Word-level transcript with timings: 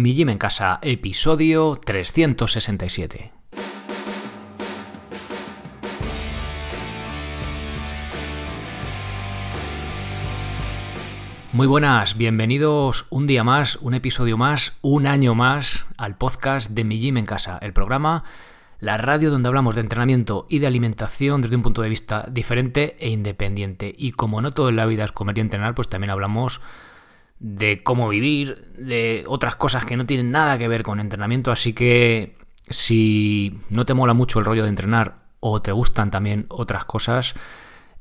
Mi 0.00 0.14
Gym 0.14 0.30
en 0.30 0.38
Casa, 0.38 0.78
episodio 0.80 1.78
367. 1.84 3.32
Muy 11.52 11.66
buenas, 11.66 12.16
bienvenidos 12.16 13.08
un 13.10 13.26
día 13.26 13.44
más, 13.44 13.76
un 13.76 13.92
episodio 13.92 14.38
más, 14.38 14.72
un 14.80 15.06
año 15.06 15.34
más 15.34 15.84
al 15.98 16.16
podcast 16.16 16.70
de 16.70 16.84
Mi 16.84 16.98
Gym 16.98 17.18
en 17.18 17.26
Casa, 17.26 17.58
el 17.60 17.74
programa, 17.74 18.24
la 18.78 18.96
radio 18.96 19.30
donde 19.30 19.48
hablamos 19.48 19.74
de 19.74 19.82
entrenamiento 19.82 20.46
y 20.48 20.60
de 20.60 20.66
alimentación 20.66 21.42
desde 21.42 21.56
un 21.56 21.62
punto 21.62 21.82
de 21.82 21.90
vista 21.90 22.24
diferente 22.30 22.96
e 23.00 23.10
independiente. 23.10 23.94
Y 23.98 24.12
como 24.12 24.40
no 24.40 24.54
todo 24.54 24.70
en 24.70 24.76
la 24.76 24.86
vida 24.86 25.04
es 25.04 25.12
comer 25.12 25.36
y 25.36 25.42
entrenar, 25.42 25.74
pues 25.74 25.90
también 25.90 26.10
hablamos 26.10 26.62
de 27.40 27.82
cómo 27.82 28.08
vivir, 28.08 28.70
de 28.76 29.24
otras 29.26 29.56
cosas 29.56 29.86
que 29.86 29.96
no 29.96 30.06
tienen 30.06 30.30
nada 30.30 30.58
que 30.58 30.68
ver 30.68 30.82
con 30.82 31.00
entrenamiento, 31.00 31.50
así 31.50 31.72
que 31.72 32.34
si 32.68 33.58
no 33.70 33.86
te 33.86 33.94
mola 33.94 34.14
mucho 34.14 34.38
el 34.38 34.44
rollo 34.44 34.62
de 34.62 34.68
entrenar 34.68 35.16
o 35.40 35.62
te 35.62 35.72
gustan 35.72 36.10
también 36.10 36.44
otras 36.50 36.84
cosas, 36.84 37.34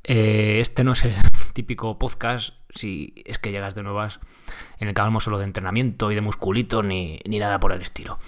eh, 0.03 0.57
este 0.59 0.83
no 0.83 0.91
es 0.91 1.05
el 1.05 1.15
típico 1.53 1.97
podcast, 1.97 2.53
si 2.69 3.23
es 3.25 3.39
que 3.39 3.51
llegas 3.51 3.75
de 3.75 3.83
nuevas, 3.83 4.19
en 4.77 4.89
el 4.89 4.93
que 4.93 5.01
hablamos 5.01 5.23
solo 5.23 5.39
de 5.39 5.45
entrenamiento 5.45 6.11
y 6.11 6.15
de 6.15 6.21
musculito 6.21 6.83
ni, 6.83 7.19
ni 7.25 7.39
nada 7.39 7.59
por 7.59 7.71
el 7.71 7.81
estilo. 7.81 8.19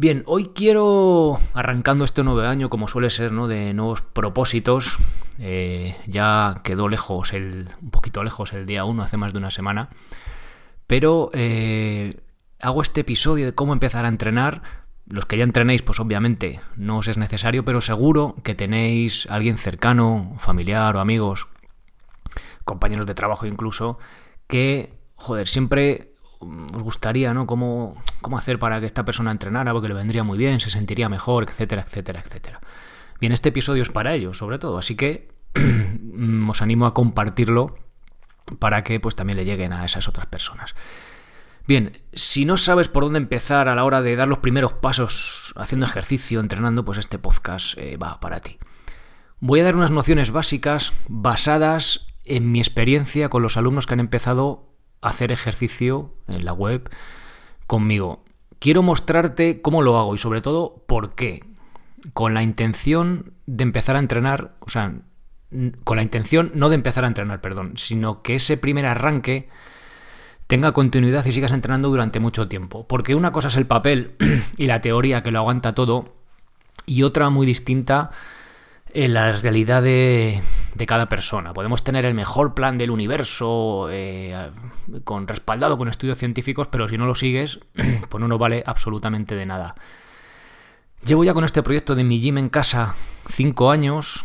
Bien, 0.00 0.22
hoy 0.26 0.52
quiero, 0.54 1.40
arrancando 1.54 2.04
este 2.04 2.22
nuevo 2.22 2.42
año, 2.42 2.70
como 2.70 2.86
suele 2.86 3.10
ser, 3.10 3.32
¿no? 3.32 3.48
De 3.48 3.74
nuevos 3.74 4.00
propósitos. 4.00 4.96
Eh, 5.40 5.96
ya 6.06 6.60
quedó 6.62 6.88
lejos, 6.88 7.32
el, 7.32 7.68
un 7.82 7.90
poquito 7.90 8.22
lejos 8.22 8.52
el 8.52 8.64
día 8.64 8.84
1, 8.84 9.02
hace 9.02 9.16
más 9.16 9.32
de 9.32 9.40
una 9.40 9.50
semana. 9.50 9.88
Pero 10.86 11.30
eh, 11.32 12.14
hago 12.60 12.80
este 12.80 13.00
episodio 13.00 13.46
de 13.46 13.56
cómo 13.56 13.72
empezar 13.72 14.04
a 14.04 14.08
entrenar. 14.08 14.62
Los 15.04 15.26
que 15.26 15.36
ya 15.36 15.42
entrenéis, 15.42 15.82
pues 15.82 15.98
obviamente 15.98 16.60
no 16.76 16.98
os 16.98 17.08
es 17.08 17.18
necesario, 17.18 17.64
pero 17.64 17.80
seguro 17.80 18.36
que 18.44 18.54
tenéis 18.54 19.26
alguien 19.28 19.58
cercano, 19.58 20.36
familiar 20.38 20.94
o 20.94 21.00
amigos, 21.00 21.48
compañeros 22.62 23.06
de 23.06 23.14
trabajo 23.14 23.46
incluso, 23.46 23.98
que, 24.46 24.92
joder, 25.16 25.48
siempre 25.48 26.12
os 26.40 26.82
gustaría, 26.82 27.34
¿no? 27.34 27.46
¿Cómo, 27.46 28.00
cómo 28.20 28.38
hacer 28.38 28.58
para 28.58 28.80
que 28.80 28.86
esta 28.86 29.04
persona 29.04 29.30
entrenara, 29.30 29.72
porque 29.72 29.88
le 29.88 29.94
vendría 29.94 30.24
muy 30.24 30.38
bien, 30.38 30.60
se 30.60 30.70
sentiría 30.70 31.08
mejor, 31.08 31.44
etcétera, 31.44 31.82
etcétera, 31.82 32.20
etcétera. 32.20 32.60
Bien, 33.20 33.32
este 33.32 33.48
episodio 33.48 33.82
es 33.82 33.90
para 33.90 34.14
ellos, 34.14 34.38
sobre 34.38 34.58
todo, 34.58 34.78
así 34.78 34.94
que 34.94 35.32
os 36.48 36.62
animo 36.62 36.86
a 36.86 36.94
compartirlo 36.94 37.76
para 38.58 38.82
que 38.84 39.00
pues 39.00 39.16
también 39.16 39.38
le 39.38 39.44
lleguen 39.44 39.72
a 39.72 39.84
esas 39.84 40.08
otras 40.08 40.26
personas. 40.26 40.74
Bien, 41.66 41.98
si 42.14 42.46
no 42.46 42.56
sabes 42.56 42.88
por 42.88 43.02
dónde 43.04 43.18
empezar 43.18 43.68
a 43.68 43.74
la 43.74 43.84
hora 43.84 44.00
de 44.00 44.16
dar 44.16 44.26
los 44.26 44.38
primeros 44.38 44.72
pasos 44.72 45.52
haciendo 45.56 45.84
ejercicio, 45.84 46.40
entrenando, 46.40 46.84
pues 46.84 46.96
este 46.96 47.18
podcast 47.18 47.76
eh, 47.76 47.98
va 47.98 48.20
para 48.20 48.40
ti. 48.40 48.58
Voy 49.40 49.60
a 49.60 49.64
dar 49.64 49.76
unas 49.76 49.90
nociones 49.90 50.30
básicas 50.30 50.94
basadas 51.08 52.06
en 52.24 52.50
mi 52.50 52.58
experiencia 52.60 53.28
con 53.28 53.42
los 53.42 53.56
alumnos 53.56 53.86
que 53.86 53.94
han 53.94 54.00
empezado 54.00 54.67
hacer 55.00 55.32
ejercicio 55.32 56.14
en 56.28 56.44
la 56.44 56.52
web 56.52 56.90
conmigo. 57.66 58.24
Quiero 58.58 58.82
mostrarte 58.82 59.62
cómo 59.62 59.82
lo 59.82 59.98
hago 59.98 60.14
y 60.14 60.18
sobre 60.18 60.40
todo 60.40 60.82
por 60.86 61.14
qué. 61.14 61.44
Con 62.12 62.34
la 62.34 62.42
intención 62.42 63.32
de 63.46 63.64
empezar 63.64 63.96
a 63.96 64.00
entrenar, 64.00 64.56
o 64.60 64.70
sea, 64.70 64.94
con 65.84 65.96
la 65.96 66.02
intención 66.02 66.52
no 66.54 66.68
de 66.68 66.74
empezar 66.74 67.04
a 67.04 67.08
entrenar, 67.08 67.40
perdón, 67.40 67.72
sino 67.76 68.22
que 68.22 68.36
ese 68.36 68.56
primer 68.56 68.86
arranque 68.86 69.48
tenga 70.46 70.72
continuidad 70.72 71.24
y 71.26 71.32
sigas 71.32 71.52
entrenando 71.52 71.88
durante 71.88 72.20
mucho 72.20 72.48
tiempo. 72.48 72.86
Porque 72.86 73.14
una 73.14 73.32
cosa 73.32 73.48
es 73.48 73.56
el 73.56 73.66
papel 73.66 74.16
y 74.56 74.66
la 74.66 74.80
teoría 74.80 75.22
que 75.22 75.30
lo 75.30 75.38
aguanta 75.38 75.74
todo 75.74 76.16
y 76.86 77.02
otra 77.02 77.30
muy 77.30 77.46
distinta 77.46 78.10
en 78.92 79.14
la 79.14 79.32
realidad 79.32 79.82
de, 79.82 80.40
cada 80.86 81.08
persona. 81.08 81.52
Podemos 81.52 81.82
tener 81.82 82.06
el 82.06 82.14
mejor 82.14 82.54
plan 82.54 82.78
del 82.78 82.90
universo, 82.90 83.88
eh, 83.90 84.50
con 85.04 85.26
respaldado 85.26 85.76
con 85.76 85.88
estudios 85.88 86.18
científicos, 86.18 86.68
pero 86.68 86.88
si 86.88 86.96
no 86.96 87.06
lo 87.06 87.14
sigues, 87.14 87.60
pues 88.08 88.20
no 88.20 88.28
nos 88.28 88.38
vale 88.38 88.62
absolutamente 88.64 89.34
de 89.34 89.46
nada. 89.46 89.74
Llevo 91.04 91.24
ya 91.24 91.34
con 91.34 91.44
este 91.44 91.62
proyecto 91.62 91.94
de 91.94 92.04
mi 92.04 92.20
gym 92.20 92.38
en 92.38 92.48
casa 92.48 92.94
cinco 93.28 93.70
años. 93.70 94.24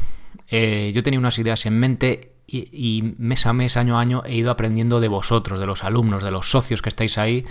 Eh, 0.50 0.91
yo 0.94 1.03
tenía 1.03 1.19
unas 1.19 1.38
ideas 1.38 1.66
en 1.66 1.79
mente 1.79 2.34
y, 2.47 2.69
y, 2.72 3.16
mes 3.18 3.46
a 3.46 3.53
mes, 3.53 3.78
año 3.78 3.97
a 3.97 4.02
año, 4.02 4.23
he 4.25 4.35
ido 4.35 4.52
aprendiendo 4.52 5.00
de 5.00 5.07
vosotros, 5.07 5.59
de 5.59 5.66
los 5.66 5.84
alumnos, 5.84 6.23
de 6.23 6.31
los 6.31 6.50
socios 6.50 6.81
que 6.81 6.90
estáis 6.90 7.18
ahí, 7.18 7.46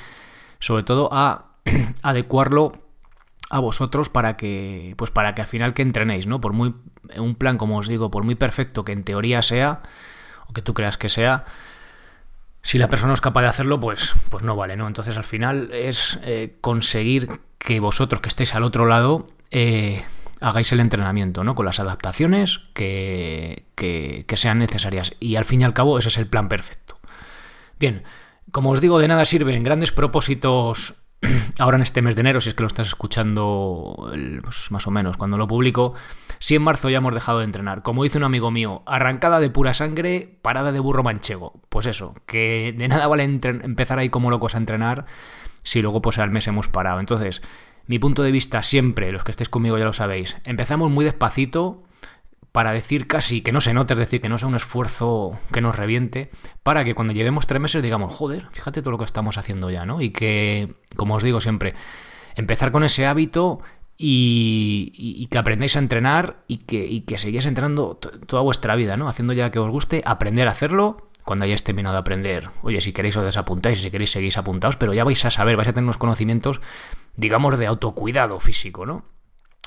sobre 0.59 0.83
todo 0.83 1.09
a 1.13 1.57
adecuarlo 2.03 2.73
a 3.53 3.61
vosotros 3.61 4.09
para 4.09 4.37
que 4.39 4.95
pues 4.97 5.11
para 5.11 5.35
que 5.35 5.43
al 5.43 5.47
final 5.47 5.75
que 5.75 5.83
entrenéis, 5.83 6.27
¿no? 6.27 6.41
Por 6.41 6.55
muy 6.55 6.75
un 7.19 7.35
plan 7.35 7.59
como 7.59 7.77
os 7.77 7.87
digo, 7.87 8.11
por 8.11 8.25
muy 8.25 8.35
perfecto 8.35 8.83
que 8.83 8.93
en 8.93 9.05
teoría 9.05 9.43
sea 9.43 9.83
o 10.49 10.55
que 10.55 10.63
tú 10.63 10.73
creas 10.73 10.97
que 10.97 11.11
sea, 11.11 11.45
si 12.63 12.79
la 12.79 12.89
persona 12.89 13.13
es 13.13 13.21
capaz 13.21 13.43
de 13.43 13.49
hacerlo, 13.49 13.79
pues 13.79 14.15
pues 14.31 14.43
no 14.43 14.57
vale, 14.57 14.77
¿no? 14.77 14.89
Entonces 14.89 15.19
al 15.19 15.25
final 15.25 15.69
es 15.71 16.19
eh, 16.23 16.57
conseguir 16.63 17.29
que 17.59 17.79
vosotros 17.79 18.23
que 18.23 18.31
estéis 18.31 18.55
al 18.55 18.65
otro 18.65 18.87
lado 18.87 19.27
eh, 19.51 20.03
hagáis 20.41 20.73
el 20.73 20.81
entrenamiento, 20.81 21.45
¿no? 21.45 21.55
Con 21.55 21.67
las 21.67 21.79
adaptaciones 21.79 22.63
que, 22.73 23.67
que, 23.75 24.25
que 24.27 24.37
sean 24.39 24.61
necesarias. 24.61 25.13
Y 25.21 25.37
al 25.37 25.45
fin 25.45 25.61
y 25.61 25.65
al 25.65 25.75
cabo, 25.75 25.99
ese 25.99 26.09
es 26.09 26.17
el 26.17 26.27
plan 26.27 26.49
perfecto. 26.49 26.99
Bien, 27.79 28.03
como 28.51 28.71
os 28.71 28.81
digo, 28.81 28.99
de 28.99 29.09
nada 29.09 29.27
sirven 29.27 29.63
grandes 29.63 29.93
propósitos 29.93 31.02
ahora 31.59 31.77
en 31.77 31.83
este 31.83 32.03
mes 32.03 32.17
de 32.17 32.21
enero, 32.21 32.41
si 32.41 32.49
es 32.49 32.55
que 32.55 32.63
lo 32.63 32.67
estás 32.67 32.89
escuchando 32.89 34.11
pues, 34.43 34.71
más 34.71 34.87
o 34.87 34.91
menos 34.91 35.17
cuando 35.17 35.37
lo 35.37 35.47
publico, 35.47 35.95
si 36.39 36.57
en 36.57 36.63
marzo 36.63 36.91
ya 36.91 36.99
hemos 36.99 37.15
dejado 37.15 37.39
de 37.39 37.45
entrenar. 37.45 37.83
Como 37.83 38.03
dice 38.03 38.19
un 38.19 38.25
amigo 38.25 38.51
mío, 38.51 38.83
arrancada 38.87 39.41
de 39.41 39.51
pura 39.51 39.75
sangre, 39.75 40.39
parada 40.43 40.73
de 40.73 40.81
burro 40.81 41.03
manchego. 41.03 41.61
Pues 41.69 41.87
eso, 41.87 42.15
que 42.27 42.75
de 42.77 42.89
nada 42.89 43.07
vale 43.07 43.25
empezar 43.25 43.99
ahí 43.99 44.09
como 44.09 44.31
locos 44.31 44.55
a 44.55 44.59
entrenar 44.59 45.07
si 45.63 45.81
luego 45.81 46.03
pues 46.03 46.19
al 46.19 46.31
mes 46.31 46.47
hemos 46.49 46.69
parado. 46.69 47.01
Entonces, 47.01 47.43
mi 47.87 47.99
punto 47.99 48.23
de 48.23 48.33
vista 48.33 48.63
siempre, 48.63 49.13
los 49.13 49.25
que 49.25 49.31
estéis 49.31 49.49
conmigo 49.49 49.79
ya 49.79 49.85
lo 49.85 49.93
sabéis, 49.93 50.37
empezamos 50.45 50.91
muy 50.91 51.05
despacito 51.05 51.83
para 52.53 52.73
decir 52.73 53.07
casi 53.07 53.41
que 53.41 53.51
no 53.51 53.63
se 53.63 53.73
note, 53.73 53.95
es 53.95 53.99
decir, 53.99 54.21
que 54.21 54.29
no 54.29 54.37
sea 54.37 54.49
un 54.49 54.55
esfuerzo 54.55 55.39
que 55.53 55.63
nos 55.63 55.75
reviente, 55.75 56.31
para 56.63 56.85
que 56.85 56.95
cuando 56.95 57.15
llevemos 57.15 57.47
tres 57.47 57.61
meses 57.61 57.83
digamos, 57.83 58.13
joder, 58.13 58.47
fíjate 58.53 58.83
todo 58.83 58.93
lo 58.93 58.99
que 58.99 59.07
estamos 59.07 59.39
haciendo 59.39 59.71
ya, 59.71 59.87
¿no? 59.87 60.03
Y 60.03 60.11
que, 60.11 60.75
como 60.95 61.15
os 61.15 61.23
digo 61.23 61.41
siempre, 61.41 61.75
empezar 62.37 62.71
con 62.71 62.85
ese 62.85 63.07
hábito 63.07 63.61
y, 63.97 65.27
que 65.31 65.39
aprendáis 65.39 65.77
a 65.77 65.79
entrenar 65.79 66.45
y 66.47 66.59
que, 66.59 66.85
y 66.85 67.03
que 67.03 67.17
seguís 67.17 67.47
entrenando 67.47 67.97
toda 67.97 68.43
vuestra 68.43 68.77
vida, 68.77 68.99
¿no? 68.99 69.09
Haciendo 69.09 69.33
ya 69.33 69.51
que 69.51 69.59
os 69.59 69.71
guste, 69.71 70.03
aprender 70.05 70.47
a 70.47 70.51
hacerlo 70.51 71.09
cuando 71.25 71.45
hayáis 71.45 71.65
terminado 71.65 71.95
de 71.95 72.01
aprender. 72.01 72.51
Oye, 72.63 72.83
si 72.83 72.93
queréis 72.93 73.17
os 73.17 73.25
desapuntáis, 73.25 73.81
si 73.81 73.91
queréis 73.91 74.11
seguís 74.11 74.37
apuntados, 74.37 74.77
pero 74.77 74.93
ya 74.93 75.05
vais 75.05 75.25
a 75.25 75.31
saber, 75.31 75.57
vais 75.57 75.69
a 75.69 75.73
tener 75.73 75.85
unos 75.85 75.97
conocimientos, 75.97 76.61
digamos, 77.17 77.59
de 77.59 77.67
autocuidado 77.67 78.41
físico, 78.41 78.85
¿no? 78.85 79.05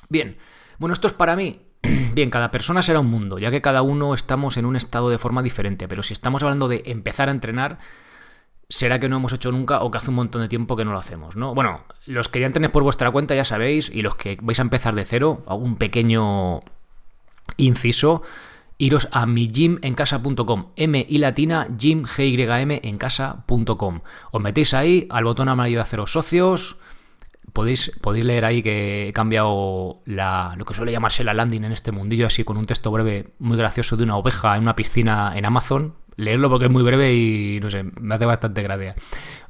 Bien, 0.09 0.37
bueno, 0.77 0.93
esto 0.93 1.07
es 1.07 1.13
para 1.13 1.35
mí 1.35 1.61
Bien, 2.13 2.29
cada 2.29 2.51
persona 2.51 2.81
será 2.81 2.99
un 2.99 3.09
mundo, 3.09 3.39
ya 3.39 3.51
que 3.51 3.61
cada 3.61 3.81
uno 3.81 4.13
estamos 4.13 4.57
en 4.57 4.65
un 4.65 4.75
estado 4.75 5.09
de 5.09 5.17
forma 5.17 5.43
diferente, 5.43 5.87
pero 5.87 6.03
si 6.03 6.13
estamos 6.13 6.43
hablando 6.43 6.67
de 6.67 6.83
empezar 6.85 7.29
a 7.29 7.31
entrenar, 7.31 7.79
será 8.69 8.99
que 8.99 9.09
no 9.09 9.17
hemos 9.17 9.33
hecho 9.33 9.51
nunca 9.51 9.81
o 9.81 9.91
que 9.91 9.97
hace 9.97 10.09
un 10.09 10.15
montón 10.15 10.41
de 10.41 10.47
tiempo 10.47 10.75
que 10.75 10.85
no 10.85 10.91
lo 10.91 10.99
hacemos, 10.99 11.35
¿no? 11.35 11.53
Bueno, 11.53 11.83
los 12.05 12.29
que 12.29 12.39
ya 12.39 12.47
entrenéis 12.47 12.71
por 12.71 12.83
vuestra 12.83 13.11
cuenta 13.11 13.35
ya 13.35 13.45
sabéis, 13.45 13.89
y 13.93 14.01
los 14.01 14.15
que 14.15 14.37
vais 14.41 14.59
a 14.59 14.63
empezar 14.63 14.95
de 14.95 15.05
cero, 15.05 15.43
hago 15.47 15.59
un 15.59 15.75
pequeño 15.75 16.61
inciso, 17.57 18.23
iros 18.77 19.07
a 19.11 19.25
mi 19.25 19.47
migymencasa.com, 19.47 20.71
M 20.75 21.05
y 21.07 21.17
latina, 21.19 21.67
gym, 21.77 22.03
G 22.03 22.29
Y 22.29 22.61
M 22.61 22.81
en 22.83 22.97
casa.com. 22.97 24.01
Os 24.31 24.41
metéis 24.41 24.73
ahí 24.73 25.07
al 25.09 25.23
botón 25.23 25.49
amarillo 25.49 25.77
de 25.77 25.83
haceros 25.83 26.11
socios, 26.11 26.77
podéis, 27.55 27.91
podéis 28.01 28.25
leer 28.25 28.45
ahí 28.45 28.61
que 28.61 29.07
he 29.07 29.13
cambiado 29.13 30.01
la, 30.05 30.53
lo 30.57 30.65
que 30.65 30.73
suele 30.75 30.91
llamarse 30.91 31.23
la 31.23 31.33
landing 31.33 31.63
en 31.63 31.71
este 31.71 31.93
mundillo, 31.93 32.27
así 32.27 32.43
con 32.43 32.57
un 32.57 32.65
texto 32.65 32.91
breve 32.91 33.29
muy 33.39 33.57
gracioso 33.57 33.95
de 33.95 34.03
una 34.03 34.17
oveja 34.17 34.55
en 34.57 34.63
una 34.63 34.75
piscina 34.75 35.33
en 35.35 35.45
Amazon. 35.45 35.95
Leerlo 36.17 36.49
porque 36.49 36.65
es 36.65 36.71
muy 36.71 36.83
breve 36.83 37.13
y 37.13 37.59
no 37.61 37.69
sé, 37.69 37.83
me 37.83 38.15
hace 38.15 38.25
bastante 38.25 38.61
gracia. 38.61 38.93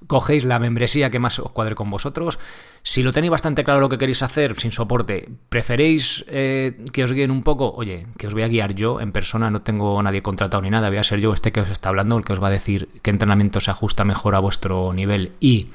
Cogéis 0.08 0.46
la 0.46 0.58
membresía 0.58 1.10
que 1.10 1.20
más 1.20 1.38
os 1.38 1.52
cuadre 1.52 1.76
con 1.76 1.90
vosotros. 1.90 2.40
Si 2.82 3.04
lo 3.04 3.12
tenéis 3.12 3.32
bastante 3.32 3.64
claro 3.64 3.82
lo 3.82 3.90
que 3.90 3.98
queréis 3.98 4.24
hacer 4.24 4.56
sin 4.56 4.72
soporte, 4.72 5.30
preferéis 5.50 6.26
eh, 6.28 6.78
que 6.92 7.04
os 7.04 7.12
guíen 7.12 7.32
un 7.32 7.44
poco, 7.44 7.72
oye, 7.72 8.08
que 8.18 8.28
os 8.28 8.34
voy 8.34 8.44
a 8.44 8.48
guiar 8.48 8.74
yo 8.74 9.00
en 9.00 9.12
persona, 9.12 9.50
no 9.50 9.62
tengo 9.62 10.02
nadie 10.02 10.24
contratado 10.24 10.62
ni 10.62 10.70
nada, 10.70 10.90
voy 10.90 10.98
a 10.98 11.04
ser 11.04 11.20
yo 11.20 11.34
este 11.34 11.52
que 11.52 11.62
os 11.62 11.70
está 11.70 11.90
hablando, 11.90 12.18
el 12.18 12.26
que 12.26 12.34
os 12.34 12.42
va 12.42 12.48
a 12.48 12.52
decir 12.52 12.90
qué 13.02 13.12
entrenamiento 13.12 13.60
se 13.60 13.72
ajusta 13.72 14.04
mejor 14.04 14.36
a 14.36 14.40
vuestro 14.40 14.94
nivel 14.94 15.34
y 15.40 15.70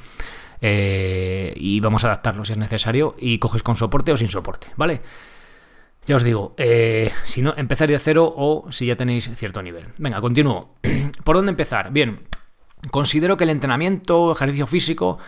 eh, 0.60 1.52
y 1.56 1.80
vamos 1.80 2.04
a 2.04 2.08
adaptarlo 2.08 2.44
si 2.44 2.52
es 2.52 2.58
necesario 2.58 3.14
y 3.18 3.38
coges 3.38 3.62
con 3.62 3.76
soporte 3.76 4.12
o 4.12 4.16
sin 4.16 4.28
soporte, 4.28 4.68
¿vale? 4.76 5.00
Ya 6.06 6.16
os 6.16 6.22
digo, 6.22 6.54
eh, 6.56 7.12
si 7.24 7.42
no, 7.42 7.54
empezar 7.56 7.88
de 7.88 7.98
cero 7.98 8.32
o 8.36 8.70
si 8.72 8.86
ya 8.86 8.96
tenéis 8.96 9.30
cierto 9.36 9.62
nivel. 9.62 9.86
Venga, 9.98 10.20
continúo. 10.20 10.76
¿Por 11.24 11.36
dónde 11.36 11.50
empezar? 11.50 11.92
Bien, 11.92 12.20
considero 12.90 13.36
que 13.36 13.44
el 13.44 13.50
entrenamiento, 13.50 14.32
ejercicio 14.32 14.66
físico, 14.66 15.18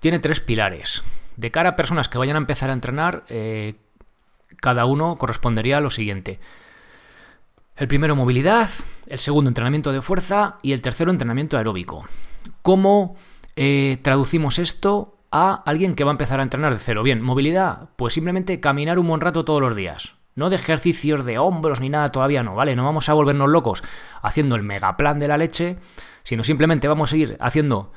tiene 0.00 0.18
tres 0.18 0.40
pilares. 0.40 1.04
De 1.36 1.50
cara 1.50 1.70
a 1.70 1.76
personas 1.76 2.08
que 2.08 2.18
vayan 2.18 2.36
a 2.36 2.40
empezar 2.40 2.70
a 2.70 2.74
entrenar, 2.74 3.24
eh, 3.28 3.74
cada 4.60 4.86
uno 4.86 5.16
correspondería 5.16 5.78
a 5.78 5.80
lo 5.80 5.90
siguiente. 5.90 6.40
El 7.76 7.88
primero, 7.88 8.14
movilidad, 8.14 8.70
el 9.08 9.18
segundo, 9.18 9.48
entrenamiento 9.48 9.92
de 9.92 10.00
fuerza 10.00 10.58
y 10.62 10.72
el 10.72 10.80
tercero, 10.80 11.10
entrenamiento 11.10 11.56
aeróbico. 11.56 12.04
¿Cómo 12.62 13.16
eh, 13.56 13.98
traducimos 14.02 14.58
esto 14.58 15.18
a 15.30 15.54
alguien 15.54 15.94
que 15.94 16.04
va 16.04 16.10
a 16.10 16.12
empezar 16.12 16.40
a 16.40 16.42
entrenar 16.42 16.72
de 16.72 16.78
cero? 16.78 17.02
Bien, 17.02 17.20
movilidad, 17.20 17.90
pues 17.96 18.14
simplemente 18.14 18.60
caminar 18.60 18.98
un 18.98 19.08
buen 19.08 19.20
rato 19.20 19.44
todos 19.44 19.60
los 19.60 19.76
días. 19.76 20.14
No 20.34 20.50
de 20.50 20.56
ejercicios 20.56 21.24
de 21.24 21.38
hombros 21.38 21.80
ni 21.80 21.88
nada 21.88 22.10
todavía 22.10 22.42
no, 22.42 22.54
¿vale? 22.54 22.74
No 22.74 22.84
vamos 22.84 23.08
a 23.08 23.14
volvernos 23.14 23.48
locos 23.48 23.84
haciendo 24.22 24.56
el 24.56 24.62
megaplan 24.62 25.18
de 25.18 25.28
la 25.28 25.38
leche, 25.38 25.78
sino 26.24 26.42
simplemente 26.42 26.88
vamos 26.88 27.12
a 27.12 27.16
ir 27.16 27.36
haciendo, 27.40 27.92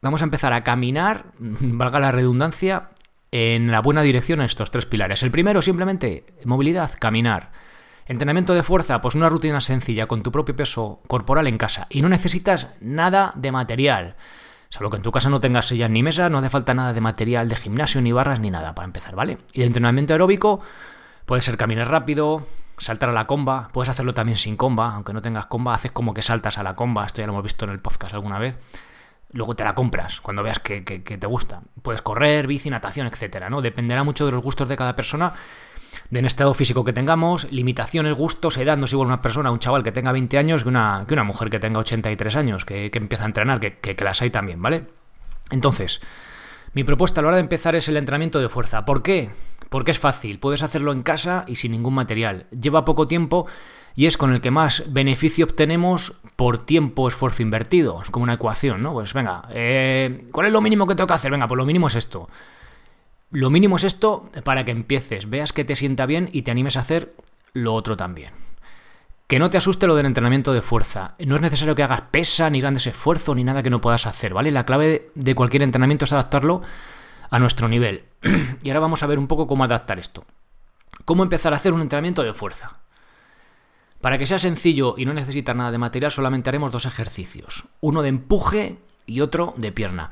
vamos 0.00 0.22
a 0.22 0.24
empezar 0.24 0.52
a 0.52 0.64
caminar, 0.64 1.26
valga 1.38 2.00
la 2.00 2.12
redundancia, 2.12 2.90
en 3.32 3.70
la 3.70 3.80
buena 3.80 4.02
dirección 4.02 4.40
en 4.40 4.46
estos 4.46 4.70
tres 4.70 4.86
pilares. 4.86 5.22
El 5.22 5.30
primero, 5.30 5.62
simplemente, 5.62 6.26
movilidad, 6.44 6.92
caminar. 7.00 7.50
Entrenamiento 8.06 8.52
de 8.52 8.62
fuerza, 8.62 9.00
pues 9.00 9.14
una 9.14 9.30
rutina 9.30 9.60
sencilla 9.60 10.06
con 10.06 10.22
tu 10.22 10.30
propio 10.30 10.54
peso 10.54 11.00
corporal 11.08 11.46
en 11.46 11.56
casa. 11.56 11.86
Y 11.88 12.02
no 12.02 12.10
necesitas 12.10 12.74
nada 12.80 13.32
de 13.34 13.50
material. 13.50 14.16
Salvo 14.72 14.88
que 14.88 14.96
en 14.96 15.02
tu 15.02 15.12
casa 15.12 15.28
no 15.28 15.38
tengas 15.38 15.66
sillas 15.66 15.90
ni 15.90 16.02
mesas, 16.02 16.30
no 16.30 16.38
hace 16.38 16.48
falta 16.48 16.72
nada 16.72 16.94
de 16.94 17.00
material 17.02 17.46
de 17.48 17.56
gimnasio, 17.56 18.00
ni 18.00 18.10
barras, 18.10 18.40
ni 18.40 18.50
nada 18.50 18.74
para 18.74 18.86
empezar, 18.86 19.14
¿vale? 19.14 19.36
Y 19.52 19.60
el 19.60 19.66
entrenamiento 19.66 20.14
aeróbico, 20.14 20.62
Puede 21.26 21.42
ser 21.42 21.56
caminar 21.56 21.88
rápido, 21.88 22.46
saltar 22.78 23.10
a 23.10 23.12
la 23.12 23.26
comba, 23.26 23.68
puedes 23.72 23.88
hacerlo 23.88 24.12
también 24.12 24.36
sin 24.38 24.56
comba, 24.56 24.94
aunque 24.94 25.12
no 25.12 25.22
tengas 25.22 25.46
comba, 25.46 25.74
haces 25.74 25.92
como 25.92 26.14
que 26.14 26.22
saltas 26.22 26.58
a 26.58 26.62
la 26.62 26.74
comba, 26.74 27.06
esto 27.06 27.20
ya 27.20 27.26
lo 27.26 27.32
hemos 27.32 27.44
visto 27.44 27.64
en 27.64 27.70
el 27.70 27.78
podcast 27.78 28.14
alguna 28.14 28.38
vez. 28.38 28.58
Luego 29.30 29.54
te 29.54 29.64
la 29.64 29.74
compras 29.74 30.20
cuando 30.20 30.42
veas 30.42 30.58
que, 30.58 30.82
te 30.82 31.26
gusta. 31.26 31.62
Puedes 31.80 32.02
correr, 32.02 32.46
bici, 32.46 32.68
natación, 32.68 33.06
etcétera, 33.06 33.48
¿no? 33.48 33.62
Dependerá 33.62 34.04
mucho 34.04 34.26
de 34.26 34.32
los 34.32 34.42
gustos 34.42 34.68
de 34.68 34.76
cada 34.76 34.94
persona, 34.94 35.32
del 36.10 36.26
estado 36.26 36.54
físico 36.54 36.84
que 36.84 36.92
tengamos, 36.92 37.50
limitaciones, 37.52 38.14
gustos, 38.14 38.56
edad. 38.58 38.76
No 38.76 38.84
es 38.86 38.92
igual 38.92 39.06
una 39.08 39.22
persona, 39.22 39.50
un 39.50 39.58
chaval 39.58 39.82
que 39.82 39.92
tenga 39.92 40.12
20 40.12 40.38
años 40.38 40.62
que 40.62 40.68
una, 40.68 41.04
que 41.06 41.14
una 41.14 41.24
mujer 41.24 41.50
que 41.50 41.58
tenga 41.58 41.80
83 41.80 42.36
años, 42.36 42.64
que, 42.64 42.90
que 42.90 42.98
empieza 42.98 43.24
a 43.24 43.26
entrenar, 43.26 43.60
que, 43.60 43.78
que 43.78 44.04
las 44.04 44.22
hay 44.22 44.30
también, 44.30 44.60
¿vale? 44.60 44.86
Entonces, 45.50 46.00
mi 46.74 46.84
propuesta 46.84 47.20
a 47.20 47.22
la 47.22 47.28
hora 47.28 47.36
de 47.36 47.42
empezar 47.42 47.76
es 47.76 47.88
el 47.88 47.96
entrenamiento 47.96 48.40
de 48.40 48.48
fuerza. 48.48 48.84
¿Por 48.84 49.02
qué? 49.02 49.30
Porque 49.68 49.90
es 49.90 49.98
fácil, 49.98 50.38
puedes 50.38 50.62
hacerlo 50.62 50.92
en 50.92 51.02
casa 51.02 51.44
y 51.46 51.56
sin 51.56 51.72
ningún 51.72 51.94
material. 51.94 52.46
Lleva 52.50 52.84
poco 52.84 53.06
tiempo 53.06 53.46
y 53.94 54.06
es 54.06 54.16
con 54.16 54.32
el 54.32 54.40
que 54.40 54.50
más 54.50 54.84
beneficio 54.88 55.44
obtenemos 55.44 56.18
por 56.36 56.58
tiempo 56.58 57.08
esfuerzo 57.08 57.42
invertido. 57.42 58.00
Es 58.02 58.10
como 58.10 58.24
una 58.24 58.34
ecuación, 58.34 58.82
¿no? 58.82 58.92
Pues 58.92 59.12
venga, 59.12 59.44
eh, 59.50 60.26
¿cuál 60.32 60.46
es 60.46 60.52
lo 60.52 60.60
mínimo 60.60 60.86
que 60.86 60.94
tengo 60.94 61.06
que 61.06 61.14
hacer? 61.14 61.30
Venga, 61.30 61.46
pues 61.46 61.58
lo 61.58 61.66
mínimo 61.66 61.88
es 61.88 61.96
esto. 61.96 62.28
Lo 63.32 63.48
mínimo 63.48 63.76
es 63.76 63.84
esto 63.84 64.30
para 64.44 64.64
que 64.64 64.70
empieces, 64.70 65.28
veas 65.28 65.54
que 65.54 65.64
te 65.64 65.74
sienta 65.74 66.04
bien 66.04 66.28
y 66.32 66.42
te 66.42 66.50
animes 66.50 66.76
a 66.76 66.80
hacer 66.80 67.14
lo 67.54 67.74
otro 67.74 67.96
también. 67.96 68.30
Que 69.26 69.38
no 69.38 69.48
te 69.48 69.56
asuste 69.56 69.86
lo 69.86 69.96
del 69.96 70.04
entrenamiento 70.04 70.52
de 70.52 70.60
fuerza. 70.60 71.14
No 71.18 71.36
es 71.36 71.40
necesario 71.40 71.74
que 71.74 71.82
hagas 71.82 72.02
pesa, 72.10 72.50
ni 72.50 72.60
grandes 72.60 72.86
esfuerzos, 72.86 73.34
ni 73.34 73.42
nada 73.42 73.62
que 73.62 73.70
no 73.70 73.80
puedas 73.80 74.06
hacer, 74.06 74.34
¿vale? 74.34 74.50
La 74.50 74.66
clave 74.66 75.10
de 75.14 75.34
cualquier 75.34 75.62
entrenamiento 75.62 76.04
es 76.04 76.12
adaptarlo 76.12 76.60
a 77.30 77.38
nuestro 77.38 77.68
nivel. 77.68 78.04
y 78.62 78.68
ahora 78.68 78.80
vamos 78.80 79.02
a 79.02 79.06
ver 79.06 79.18
un 79.18 79.28
poco 79.28 79.46
cómo 79.46 79.64
adaptar 79.64 79.98
esto. 79.98 80.26
¿Cómo 81.06 81.22
empezar 81.22 81.54
a 81.54 81.56
hacer 81.56 81.72
un 81.72 81.80
entrenamiento 81.80 82.22
de 82.22 82.34
fuerza? 82.34 82.80
Para 84.02 84.18
que 84.18 84.26
sea 84.26 84.38
sencillo 84.38 84.96
y 84.98 85.06
no 85.06 85.14
necesita 85.14 85.54
nada 85.54 85.70
de 85.70 85.78
material, 85.78 86.12
solamente 86.12 86.50
haremos 86.50 86.70
dos 86.70 86.84
ejercicios. 86.84 87.64
Uno 87.80 88.02
de 88.02 88.10
empuje 88.10 88.78
y 89.06 89.22
otro 89.22 89.54
de 89.56 89.72
pierna. 89.72 90.10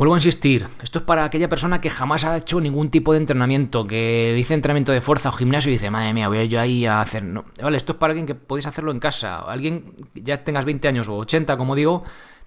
Vuelvo 0.00 0.14
a 0.14 0.16
insistir, 0.16 0.66
esto 0.82 1.00
es 1.00 1.04
para 1.04 1.24
aquella 1.24 1.50
persona 1.50 1.82
que 1.82 1.90
jamás 1.90 2.24
ha 2.24 2.34
hecho 2.34 2.58
ningún 2.58 2.90
tipo 2.90 3.12
de 3.12 3.18
entrenamiento, 3.18 3.86
que 3.86 4.32
dice 4.34 4.54
entrenamiento 4.54 4.92
de 4.92 5.02
fuerza 5.02 5.28
o 5.28 5.32
gimnasio 5.32 5.68
y 5.68 5.74
dice, 5.74 5.90
madre 5.90 6.14
mía, 6.14 6.26
voy 6.28 6.48
yo 6.48 6.58
ahí 6.58 6.86
a 6.86 7.02
hacer... 7.02 7.22
No. 7.22 7.44
Vale, 7.60 7.76
esto 7.76 7.92
es 7.92 7.98
para 7.98 8.12
alguien 8.12 8.26
que 8.26 8.34
podéis 8.34 8.64
hacerlo 8.64 8.92
en 8.92 8.98
casa, 8.98 9.40
alguien 9.40 9.94
ya 10.14 10.38
tengas 10.38 10.64
20 10.64 10.88
años 10.88 11.06
o 11.08 11.18
80, 11.18 11.54
como 11.58 11.74
digo, 11.74 12.02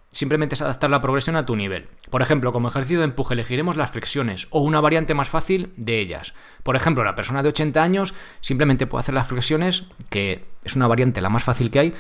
simplemente 0.09 0.55
es 0.55 0.63
adaptar 0.63 0.89
la 0.89 0.99
progresión 0.99 1.35
a 1.35 1.45
tu 1.45 1.55
nivel. 1.55 1.89
Por 2.09 2.23
ejemplo, 2.23 2.51
como 2.53 2.69
ejercicio 2.69 2.97
de 2.97 3.05
empuje 3.05 3.35
elegiremos 3.35 3.75
las 3.75 3.91
flexiones 3.91 4.47
o 4.49 4.61
una 4.61 4.81
variante 4.81 5.13
más 5.13 5.29
fácil 5.29 5.73
de 5.77 5.99
ellas. 5.99 6.33
Por 6.63 6.75
ejemplo, 6.75 7.03
la 7.03 7.13
persona 7.13 7.43
de 7.43 7.49
80 7.49 7.83
años 7.83 8.15
simplemente 8.41 8.87
puede 8.87 9.01
hacer 9.01 9.13
las 9.13 9.27
flexiones, 9.27 9.83
que 10.09 10.43
es 10.63 10.75
una 10.75 10.87
variante 10.87 11.21
la 11.21 11.29
más 11.29 11.43
fácil 11.43 11.69
que 11.69 11.77
hay, 11.77 11.93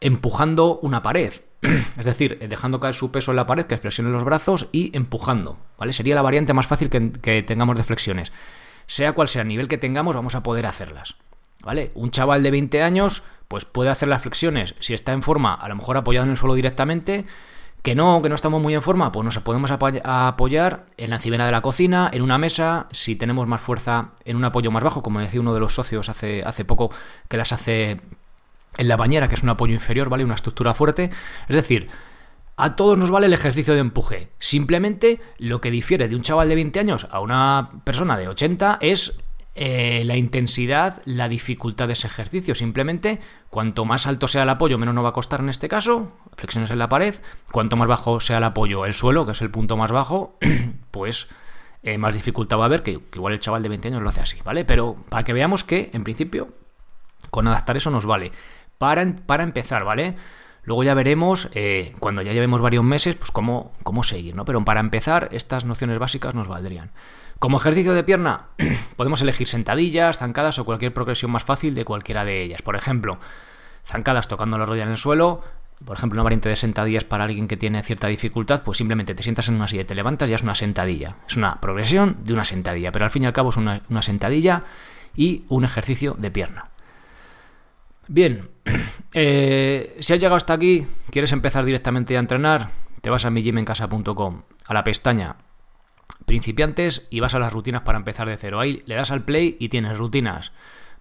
empujando 0.00 0.78
una 0.78 1.02
pared. 1.02 1.32
Es 1.98 2.04
decir, 2.04 2.38
dejando 2.48 2.80
caer 2.80 2.94
su 2.94 3.10
peso 3.10 3.32
en 3.32 3.36
la 3.36 3.46
pared, 3.46 3.66
que 3.66 3.78
flexione 3.78 4.10
los 4.10 4.24
brazos 4.24 4.68
y 4.72 4.96
empujando. 4.96 5.58
¿Vale? 5.78 5.92
Sería 5.92 6.14
la 6.14 6.22
variante 6.22 6.52
más 6.52 6.66
fácil 6.66 6.90
que, 6.90 7.42
tengamos 7.42 7.76
de 7.76 7.84
flexiones. 7.84 8.32
Sea 8.86 9.12
cual 9.12 9.28
sea 9.28 9.42
el 9.42 9.48
nivel 9.48 9.68
que 9.68 9.78
tengamos, 9.78 10.14
vamos 10.14 10.34
a 10.34 10.42
poder 10.42 10.66
hacerlas. 10.66 11.16
¿Vale? 11.62 11.90
Un 11.94 12.10
chaval 12.10 12.42
de 12.42 12.50
20 12.50 12.82
años, 12.82 13.22
pues 13.48 13.64
puede 13.64 13.90
hacer 13.90 14.08
las 14.08 14.22
flexiones. 14.22 14.74
Si 14.78 14.94
está 14.94 15.12
en 15.12 15.22
forma, 15.22 15.54
a 15.54 15.68
lo 15.68 15.76
mejor 15.76 15.96
apoyado 15.96 16.24
en 16.24 16.30
el 16.30 16.36
suelo 16.36 16.54
directamente. 16.54 17.26
Que 17.82 17.94
no, 17.94 18.20
que 18.20 18.28
no 18.28 18.34
estamos 18.34 18.60
muy 18.60 18.74
en 18.74 18.82
forma, 18.82 19.12
pues 19.12 19.24
nos 19.24 19.38
podemos 19.38 19.70
apoyar 19.70 20.86
en 20.96 21.10
la 21.10 21.16
encimera 21.16 21.46
de 21.46 21.52
la 21.52 21.60
cocina, 21.60 22.10
en 22.12 22.22
una 22.22 22.36
mesa, 22.36 22.88
si 22.90 23.14
tenemos 23.14 23.46
más 23.46 23.60
fuerza, 23.60 24.08
en 24.24 24.36
un 24.36 24.44
apoyo 24.44 24.72
más 24.72 24.82
bajo, 24.82 25.04
como 25.04 25.20
decía 25.20 25.40
uno 25.40 25.54
de 25.54 25.60
los 25.60 25.74
socios 25.74 26.08
hace, 26.08 26.42
hace 26.42 26.64
poco, 26.64 26.90
que 27.28 27.36
las 27.36 27.52
hace 27.52 28.00
en 28.76 28.88
la 28.88 28.96
bañera, 28.96 29.28
que 29.28 29.34
es 29.34 29.42
un 29.42 29.48
apoyo 29.48 29.74
inferior, 29.74 30.08
¿vale? 30.08 30.24
Una 30.24 30.34
estructura 30.34 30.74
fuerte. 30.74 31.10
Es 31.48 31.56
decir, 31.56 31.88
a 32.56 32.74
todos 32.76 32.96
nos 32.96 33.10
vale 33.10 33.26
el 33.26 33.32
ejercicio 33.32 33.74
de 33.74 33.80
empuje. 33.80 34.28
Simplemente 34.38 35.20
lo 35.38 35.60
que 35.60 35.70
difiere 35.70 36.08
de 36.08 36.16
un 36.16 36.22
chaval 36.22 36.48
de 36.48 36.54
20 36.54 36.80
años 36.80 37.06
a 37.10 37.20
una 37.20 37.68
persona 37.84 38.16
de 38.16 38.28
80 38.28 38.78
es 38.80 39.18
eh, 39.54 40.04
la 40.04 40.16
intensidad, 40.16 41.02
la 41.04 41.28
dificultad 41.28 41.86
de 41.86 41.92
ese 41.92 42.06
ejercicio. 42.06 42.54
Simplemente, 42.54 43.20
cuanto 43.50 43.84
más 43.84 44.06
alto 44.06 44.26
sea 44.26 44.44
el 44.44 44.48
apoyo, 44.48 44.78
menos 44.78 44.94
nos 44.94 45.04
va 45.04 45.10
a 45.10 45.14
costar 45.14 45.40
en 45.40 45.50
este 45.50 45.68
caso, 45.68 46.12
flexiones 46.36 46.70
en 46.70 46.78
la 46.78 46.88
pared. 46.88 47.14
Cuanto 47.52 47.76
más 47.76 47.88
bajo 47.88 48.20
sea 48.20 48.38
el 48.38 48.44
apoyo, 48.44 48.86
el 48.86 48.94
suelo, 48.94 49.26
que 49.26 49.32
es 49.32 49.42
el 49.42 49.50
punto 49.50 49.76
más 49.76 49.92
bajo, 49.92 50.38
pues 50.90 51.28
eh, 51.82 51.98
más 51.98 52.14
dificultad 52.14 52.58
va 52.58 52.62
a 52.62 52.66
haber, 52.66 52.82
que, 52.82 53.00
que 53.00 53.18
igual 53.18 53.34
el 53.34 53.40
chaval 53.40 53.62
de 53.62 53.68
20 53.68 53.88
años 53.88 54.02
lo 54.02 54.08
hace 54.08 54.20
así, 54.20 54.38
¿vale? 54.44 54.64
Pero 54.64 54.96
para 55.10 55.24
que 55.24 55.34
veamos 55.34 55.62
que, 55.62 55.90
en 55.92 56.04
principio, 56.04 56.48
con 57.30 57.46
adaptar 57.48 57.76
eso 57.76 57.90
nos 57.90 58.06
vale 58.06 58.32
para, 58.78 59.02
empezar, 59.42 59.84
¿vale? 59.84 60.16
Luego 60.64 60.82
ya 60.82 60.94
veremos, 60.94 61.48
eh, 61.54 61.94
cuando 62.00 62.22
ya 62.22 62.32
llevemos 62.32 62.60
varios 62.60 62.84
meses, 62.84 63.16
pues 63.16 63.30
cómo, 63.30 63.72
cómo 63.82 64.02
seguir, 64.02 64.34
¿no? 64.34 64.44
Pero 64.44 64.64
para 64.64 64.80
empezar, 64.80 65.28
estas 65.32 65.64
nociones 65.64 65.98
básicas 65.98 66.34
nos 66.34 66.48
valdrían. 66.48 66.90
Como 67.38 67.58
ejercicio 67.58 67.92
de 67.92 68.02
pierna, 68.02 68.46
podemos 68.96 69.20
elegir 69.22 69.46
sentadillas, 69.46 70.18
zancadas 70.18 70.58
o 70.58 70.64
cualquier 70.64 70.92
progresión 70.92 71.30
más 71.30 71.44
fácil 71.44 71.74
de 71.74 71.84
cualquiera 71.84 72.24
de 72.24 72.42
ellas. 72.42 72.62
Por 72.62 72.76
ejemplo, 72.76 73.18
zancadas 73.84 74.26
tocando 74.26 74.58
la 74.58 74.66
rodilla 74.66 74.84
en 74.84 74.90
el 74.90 74.96
suelo, 74.96 75.42
por 75.84 75.96
ejemplo, 75.98 76.16
una 76.16 76.24
variante 76.24 76.48
de 76.48 76.56
sentadillas 76.56 77.04
para 77.04 77.24
alguien 77.24 77.48
que 77.48 77.58
tiene 77.58 77.82
cierta 77.82 78.06
dificultad, 78.06 78.62
pues 78.62 78.78
simplemente 78.78 79.14
te 79.14 79.22
sientas 79.22 79.48
en 79.48 79.56
una 79.56 79.68
silla 79.68 79.82
y 79.82 79.84
te 79.84 79.94
levantas, 79.94 80.30
ya 80.30 80.36
es 80.36 80.42
una 80.42 80.54
sentadilla. 80.54 81.16
Es 81.28 81.36
una 81.36 81.60
progresión 81.60 82.24
de 82.24 82.32
una 82.32 82.46
sentadilla, 82.46 82.90
pero 82.92 83.04
al 83.04 83.10
fin 83.10 83.24
y 83.24 83.26
al 83.26 83.34
cabo 83.34 83.50
es 83.50 83.58
una, 83.58 83.82
una 83.90 84.00
sentadilla 84.00 84.64
y 85.14 85.44
un 85.48 85.64
ejercicio 85.64 86.16
de 86.18 86.30
pierna. 86.30 86.70
Bien, 88.08 88.48
eh, 89.14 89.96
si 90.00 90.12
has 90.12 90.20
llegado 90.20 90.36
hasta 90.36 90.54
aquí, 90.54 90.86
quieres 91.10 91.32
empezar 91.32 91.64
directamente 91.64 92.16
a 92.16 92.20
entrenar, 92.20 92.70
te 93.00 93.10
vas 93.10 93.24
a 93.24 93.30
mijimencasa.com, 93.30 94.42
a 94.66 94.74
la 94.74 94.84
pestaña 94.84 95.36
principiantes 96.24 97.06
y 97.10 97.20
vas 97.20 97.34
a 97.34 97.38
las 97.38 97.52
rutinas 97.52 97.82
para 97.82 97.98
empezar 97.98 98.28
de 98.28 98.36
cero. 98.36 98.60
Ahí 98.60 98.82
le 98.86 98.94
das 98.94 99.10
al 99.10 99.24
play 99.24 99.56
y 99.58 99.68
tienes 99.68 99.96
rutinas 99.96 100.52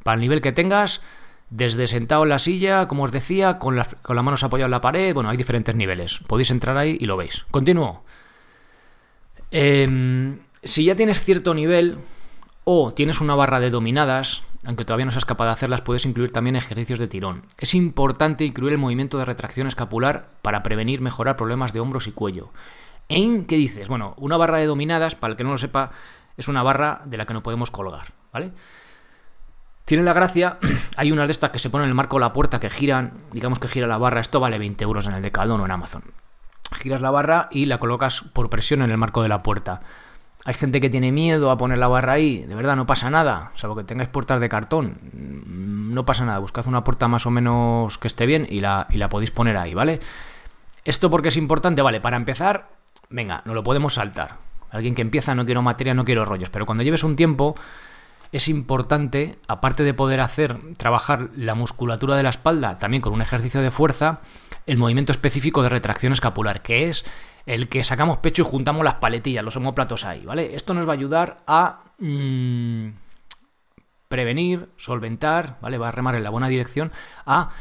para 0.03 0.15
el 0.15 0.21
nivel 0.21 0.41
que 0.41 0.51
tengas, 0.51 1.01
desde 1.49 1.87
sentado 1.87 2.23
en 2.23 2.29
la 2.29 2.39
silla, 2.39 2.87
como 2.87 3.03
os 3.03 3.11
decía, 3.11 3.59
con, 3.59 3.75
las 3.75 3.95
manos 4.07 4.43
apoyadas 4.43 4.67
en 4.67 4.71
la 4.71 4.81
pared. 4.81 5.13
Bueno, 5.13 5.29
hay 5.29 5.37
diferentes 5.37 5.75
niveles. 5.75 6.19
Podéis 6.27 6.51
entrar 6.51 6.77
ahí 6.77 6.97
y 6.99 7.05
lo 7.05 7.17
veis. 7.17 7.45
Continúo. 7.51 8.03
Em, 9.51 10.39
si 10.63 10.85
ya 10.85 10.95
tienes 10.95 11.21
cierto 11.21 11.53
nivel 11.53 11.97
o 12.65 12.93
tienes 12.93 13.21
una 13.21 13.35
barra 13.35 13.59
de 13.59 13.69
dominadas, 13.69 14.43
aunque 14.65 14.83
todavía 14.85 15.05
no 15.05 15.11
seas 15.11 15.23
capaz 15.23 15.45
de 15.45 15.51
hacerlas, 15.51 15.81
puedes 15.81 16.05
incluir 16.05 16.31
también 16.31 16.55
ejercicios 16.55 16.99
de 16.99 17.07
tirón. 17.07 17.43
Es 17.59 17.75
importante 17.75 18.43
incluir 18.43 18.73
el 18.73 18.79
movimiento 18.79 19.17
de 19.17 19.25
retracción 19.25 19.67
escapular 19.67 20.27
para 20.41 20.63
prevenir 20.63 20.99
mejorar 20.99 21.37
problemas 21.37 21.71
de 21.71 21.79
hombros 21.79 22.07
y 22.07 22.11
cuello. 22.11 22.49
¿En 23.07 23.45
qué 23.45 23.55
dices? 23.55 23.87
Bueno, 23.87 24.15
una 24.17 24.35
barra 24.35 24.57
de 24.57 24.65
dominadas, 24.65 25.15
para 25.15 25.31
el 25.31 25.37
que 25.37 25.43
no 25.43 25.51
lo 25.51 25.57
sepa, 25.59 25.91
es 26.37 26.47
una 26.47 26.63
barra 26.63 27.01
de 27.05 27.17
la 27.17 27.25
que 27.25 27.33
no 27.33 27.43
podemos 27.43 27.69
colgar, 27.69 28.07
¿vale? 28.33 28.51
Tiene 29.85 30.03
la 30.03 30.13
gracia, 30.13 30.57
hay 30.97 31.11
unas 31.11 31.27
de 31.27 31.33
estas 31.33 31.51
que 31.51 31.59
se 31.59 31.69
ponen 31.69 31.85
en 31.85 31.89
el 31.89 31.95
marco 31.95 32.17
de 32.17 32.21
la 32.21 32.33
puerta 32.33 32.59
que 32.59 32.71
giran, 32.71 33.13
digamos 33.31 33.59
que 33.59 33.67
gira 33.67 33.85
la 33.85 33.99
barra, 33.99 34.21
esto 34.21 34.39
vale 34.39 34.57
20 34.57 34.83
euros 34.83 35.05
en 35.05 35.13
el 35.13 35.21
Decathlon 35.21 35.61
o 35.61 35.65
en 35.65 35.71
Amazon. 35.71 36.03
Giras 36.73 37.01
la 37.01 37.11
barra 37.11 37.47
y 37.51 37.67
la 37.67 37.77
colocas 37.77 38.21
por 38.33 38.49
presión 38.49 38.81
en 38.81 38.89
el 38.89 38.97
marco 38.97 39.21
de 39.21 39.29
la 39.29 39.43
puerta. 39.43 39.81
Hay 40.45 40.53
gente 40.53 40.79
que 40.79 40.89
tiene 40.89 41.11
miedo 41.11 41.49
a 41.49 41.57
poner 41.57 41.79
la 41.79 41.87
barra 41.87 42.13
ahí, 42.13 42.45
de 42.45 42.55
verdad 42.55 42.75
no 42.75 42.85
pasa 42.85 43.09
nada, 43.09 43.51
salvo 43.55 43.75
que 43.75 43.83
tengáis 43.83 44.09
puertas 44.09 44.39
de 44.39 44.47
cartón, 44.47 44.99
no 45.91 46.05
pasa 46.05 46.23
nada, 46.23 46.37
buscad 46.37 46.67
una 46.67 46.83
puerta 46.83 47.07
más 47.07 47.25
o 47.25 47.31
menos 47.31 47.97
que 47.97 48.07
esté 48.07 48.27
bien 48.27 48.45
y 48.47 48.59
la, 48.59 48.85
y 48.91 48.97
la 48.97 49.09
podéis 49.09 49.31
poner 49.31 49.57
ahí, 49.57 49.73
¿vale? 49.73 49.99
Esto 50.83 51.09
porque 51.09 51.29
es 51.29 51.37
importante, 51.37 51.81
vale, 51.81 51.99
para 51.99 52.15
empezar, 52.15 52.69
venga, 53.09 53.41
no 53.45 53.55
lo 53.55 53.63
podemos 53.63 53.95
saltar. 53.95 54.37
Alguien 54.69 54.93
que 54.93 55.01
empieza, 55.01 55.33
no 55.33 55.45
quiero 55.45 55.63
materia, 55.63 55.95
no 55.95 56.05
quiero 56.05 56.25
rollos. 56.25 56.49
Pero 56.49 56.65
cuando 56.65 56.83
lleves 56.83 57.03
un 57.03 57.15
tiempo, 57.15 57.55
es 58.31 58.47
importante, 58.49 59.37
aparte 59.47 59.83
de 59.83 59.93
poder 59.93 60.19
hacer, 60.19 60.57
trabajar 60.77 61.29
la 61.35 61.55
musculatura 61.55 62.15
de 62.17 62.23
la 62.23 62.29
espalda, 62.29 62.77
también 62.77 63.01
con 63.01 63.13
un 63.13 63.21
ejercicio 63.21 63.61
de 63.61 63.71
fuerza, 63.71 64.19
el 64.67 64.77
movimiento 64.77 65.11
específico 65.11 65.63
de 65.63 65.69
retracción 65.69 66.13
escapular, 66.13 66.61
que 66.61 66.89
es 66.89 67.05
el 67.45 67.69
que 67.69 67.83
sacamos 67.83 68.17
pecho 68.17 68.41
y 68.41 68.45
juntamos 68.45 68.83
las 68.83 68.95
paletillas, 68.95 69.43
los 69.43 69.57
homoplatos 69.57 70.05
ahí, 70.05 70.25
¿vale? 70.25 70.55
Esto 70.55 70.73
nos 70.73 70.87
va 70.87 70.91
a 70.91 70.95
ayudar 70.95 71.37
a 71.45 71.83
mm, 71.99 72.89
prevenir, 74.07 74.69
solventar, 74.77 75.57
¿vale? 75.61 75.77
Va 75.77 75.89
a 75.89 75.91
remar 75.91 76.15
en 76.15 76.23
la 76.23 76.29
buena 76.29 76.47
dirección, 76.47 76.91
a 77.25 77.51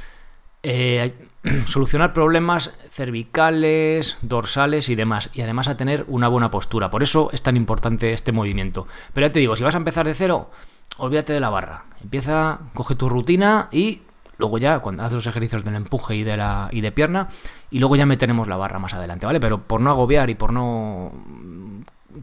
eh, 0.63 1.15
solucionar 1.67 2.15
problemas 2.15 2.75
cervicales, 2.91 4.19
dorsales 4.23 4.89
y 4.89 4.95
demás. 4.95 5.31
Y 5.35 5.43
además 5.43 5.69
a 5.69 5.77
tener 5.77 6.07
una 6.09 6.29
buena 6.29 6.51
postura. 6.51 6.91
Por 6.91 7.03
eso 7.03 7.29
es 7.33 7.43
tan 7.43 7.57
importante 7.57 8.13
este 8.13 8.33
movimiento. 8.33 8.87
Pero 9.13 9.27
ya 9.27 9.33
te 9.33 9.41
digo, 9.41 9.55
si 9.57 9.63
vas 9.63 9.75
a 9.75 9.79
empezar 9.79 10.07
de 10.07 10.15
cero, 10.15 10.51
olvídate 10.97 11.35
de 11.35 11.41
la 11.41 11.51
barra. 11.51 11.85
Empieza, 12.03 12.61
coge 12.73 12.95
tu 12.95 13.11
rutina 13.11 13.69
y 13.71 14.01
luego 14.39 14.59
ya, 14.59 14.81
cuando 14.81 15.03
haces 15.03 15.15
los 15.15 15.27
ejercicios 15.27 15.65
del 15.65 15.75
empuje 15.75 16.17
y 16.17 16.25
de, 16.25 16.37
la, 16.37 16.69
y 16.71 16.81
de 16.81 16.93
pierna, 16.93 17.29
y 17.71 17.79
luego 17.79 17.97
ya 17.97 18.07
meteremos 18.07 18.49
la 18.49 18.57
barra 18.57 18.79
más 18.79 18.95
adelante, 18.95 19.27
¿vale? 19.27 19.41
Pero 19.41 19.63
por 19.63 19.81
no 19.81 19.91
agobiar 19.91 20.31
y 20.31 20.35
por 20.35 20.53
no 20.53 21.13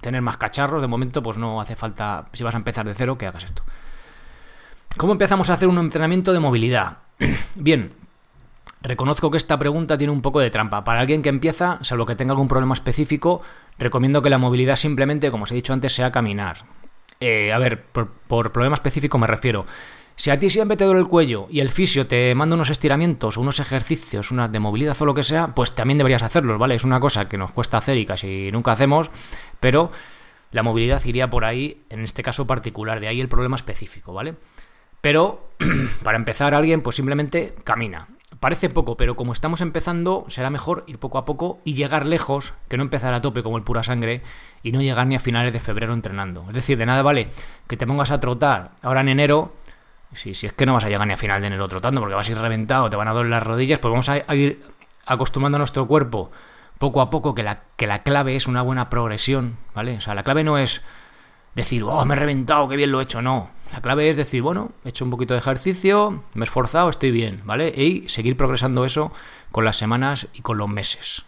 tener 0.01 0.21
más 0.21 0.37
cacharros, 0.37 0.81
de 0.81 0.87
momento, 0.87 1.21
pues 1.21 1.37
no 1.37 1.61
hace 1.61 1.75
falta, 1.75 2.25
si 2.33 2.43
vas 2.43 2.55
a 2.55 2.57
empezar 2.57 2.85
de 2.85 2.93
cero, 2.93 3.17
que 3.17 3.27
hagas 3.27 3.43
esto. 3.43 3.63
¿Cómo 4.97 5.13
empezamos 5.13 5.49
a 5.49 5.53
hacer 5.53 5.67
un 5.67 5.77
entrenamiento 5.77 6.33
de 6.33 6.39
movilidad? 6.39 6.97
Bien, 7.55 7.93
Reconozco 8.83 9.29
que 9.29 9.37
esta 9.37 9.59
pregunta 9.59 9.97
tiene 9.97 10.11
un 10.11 10.23
poco 10.23 10.39
de 10.39 10.49
trampa. 10.49 10.83
Para 10.83 11.01
alguien 11.01 11.21
que 11.21 11.29
empieza, 11.29 11.77
salvo 11.83 12.07
que 12.07 12.15
tenga 12.15 12.31
algún 12.31 12.47
problema 12.47 12.73
específico, 12.73 13.41
recomiendo 13.77 14.23
que 14.23 14.31
la 14.31 14.39
movilidad 14.39 14.75
simplemente, 14.75 15.29
como 15.29 15.43
os 15.43 15.51
he 15.51 15.55
dicho 15.55 15.71
antes, 15.71 15.93
sea 15.93 16.11
caminar. 16.11 16.65
Eh, 17.19 17.53
a 17.53 17.59
ver, 17.59 17.83
por, 17.83 18.51
problema 18.51 18.73
específico 18.73 19.19
me 19.19 19.27
refiero. 19.27 19.67
Si 20.15 20.29
a 20.29 20.39
ti 20.39 20.49
siempre 20.49 20.77
te 20.77 20.85
duele 20.85 20.99
el 20.99 21.07
cuello 21.07 21.47
y 21.49 21.61
el 21.61 21.69
fisio 21.69 22.05
te 22.07 22.35
manda 22.35 22.55
unos 22.55 22.69
estiramientos, 22.69 23.37
unos 23.37 23.59
ejercicios, 23.59 24.31
unas 24.31 24.51
de 24.51 24.59
movilidad 24.59 24.95
o 24.99 25.05
lo 25.05 25.13
que 25.13 25.23
sea, 25.23 25.47
pues 25.55 25.73
también 25.73 25.97
deberías 25.97 26.21
hacerlos, 26.21 26.59
¿vale? 26.59 26.75
Es 26.75 26.83
una 26.83 26.99
cosa 26.99 27.27
que 27.27 27.37
nos 27.37 27.51
cuesta 27.51 27.77
hacer 27.77 27.97
y 27.97 28.05
casi 28.05 28.51
nunca 28.51 28.73
hacemos, 28.73 29.09
pero 29.59 29.91
la 30.51 30.63
movilidad 30.63 31.03
iría 31.05 31.29
por 31.29 31.45
ahí, 31.45 31.83
en 31.89 32.01
este 32.01 32.23
caso 32.23 32.45
particular, 32.45 32.99
de 32.99 33.07
ahí 33.07 33.21
el 33.21 33.29
problema 33.29 33.55
específico, 33.55 34.13
¿vale? 34.13 34.35
Pero 34.99 35.49
para 36.03 36.17
empezar 36.17 36.53
alguien 36.53 36.81
pues 36.81 36.95
simplemente 36.95 37.55
camina. 37.63 38.07
Parece 38.39 38.69
poco, 38.69 38.97
pero 38.97 39.15
como 39.15 39.33
estamos 39.33 39.61
empezando, 39.61 40.25
será 40.27 40.49
mejor 40.49 40.83
ir 40.87 40.97
poco 40.97 41.17
a 41.17 41.25
poco 41.25 41.59
y 41.63 41.73
llegar 41.73 42.05
lejos, 42.05 42.53
que 42.69 42.77
no 42.77 42.83
empezar 42.83 43.13
a 43.13 43.21
tope 43.21 43.43
como 43.43 43.57
el 43.57 43.63
pura 43.63 43.83
sangre 43.83 44.23
y 44.63 44.71
no 44.71 44.81
llegar 44.81 45.05
ni 45.05 45.15
a 45.15 45.19
finales 45.19 45.53
de 45.53 45.59
febrero 45.59 45.93
entrenando. 45.93 46.45
Es 46.47 46.55
decir, 46.55 46.77
de 46.77 46.85
nada 46.85 47.03
vale 47.03 47.29
que 47.67 47.77
te 47.77 47.85
pongas 47.85 48.09
a 48.09 48.19
trotar 48.19 48.71
ahora 48.81 49.01
en 49.01 49.09
enero, 49.09 49.53
si, 50.13 50.33
si 50.33 50.47
es 50.47 50.53
que 50.53 50.65
no 50.65 50.73
vas 50.73 50.83
a 50.83 50.89
llegar 50.89 51.07
ni 51.07 51.13
a 51.13 51.17
final 51.17 51.41
de 51.41 51.47
enero 51.47 51.67
trotando, 51.67 52.01
porque 52.01 52.15
vas 52.15 52.27
a 52.27 52.31
ir 52.31 52.37
reventado, 52.37 52.89
te 52.89 52.97
van 52.97 53.07
a 53.07 53.13
doler 53.13 53.31
las 53.31 53.43
rodillas, 53.43 53.79
pues 53.79 53.91
vamos 53.91 54.09
a, 54.09 54.35
ir 54.35 54.61
acostumbrando 55.05 55.57
a 55.57 55.59
nuestro 55.59 55.87
cuerpo 55.87 56.31
poco 56.77 57.01
a 57.01 57.09
poco 57.09 57.35
que 57.35 57.43
la, 57.43 57.61
que 57.75 57.87
la 57.87 58.03
clave 58.03 58.35
es 58.35 58.47
una 58.47 58.61
buena 58.61 58.89
progresión, 58.89 59.57
¿vale? 59.75 59.97
O 59.97 60.01
sea, 60.01 60.15
la 60.15 60.23
clave 60.23 60.43
no 60.43 60.57
es 60.57 60.81
decir, 61.55 61.83
oh, 61.83 62.05
me 62.05 62.15
he 62.15 62.17
reventado, 62.17 62.67
qué 62.67 62.75
bien 62.75 62.91
lo 62.91 62.99
he 62.99 63.03
hecho, 63.03 63.21
no. 63.21 63.51
La 63.71 63.81
clave 63.81 64.09
es 64.09 64.17
decir, 64.17 64.41
bueno, 64.41 64.71
he 64.83 64.89
hecho 64.89 65.05
un 65.05 65.11
poquito 65.11 65.33
de 65.33 65.39
ejercicio, 65.39 66.23
me 66.33 66.43
he 66.43 66.47
esforzado, 66.47 66.89
estoy 66.89 67.11
bien, 67.11 67.41
¿vale? 67.45 67.69
Y 67.69 68.09
seguir 68.09 68.35
progresando 68.35 68.83
eso 68.83 69.11
con 69.51 69.63
las 69.63 69.77
semanas 69.77 70.27
y 70.33 70.41
con 70.41 70.57
los 70.57 70.69
meses. 70.69 71.25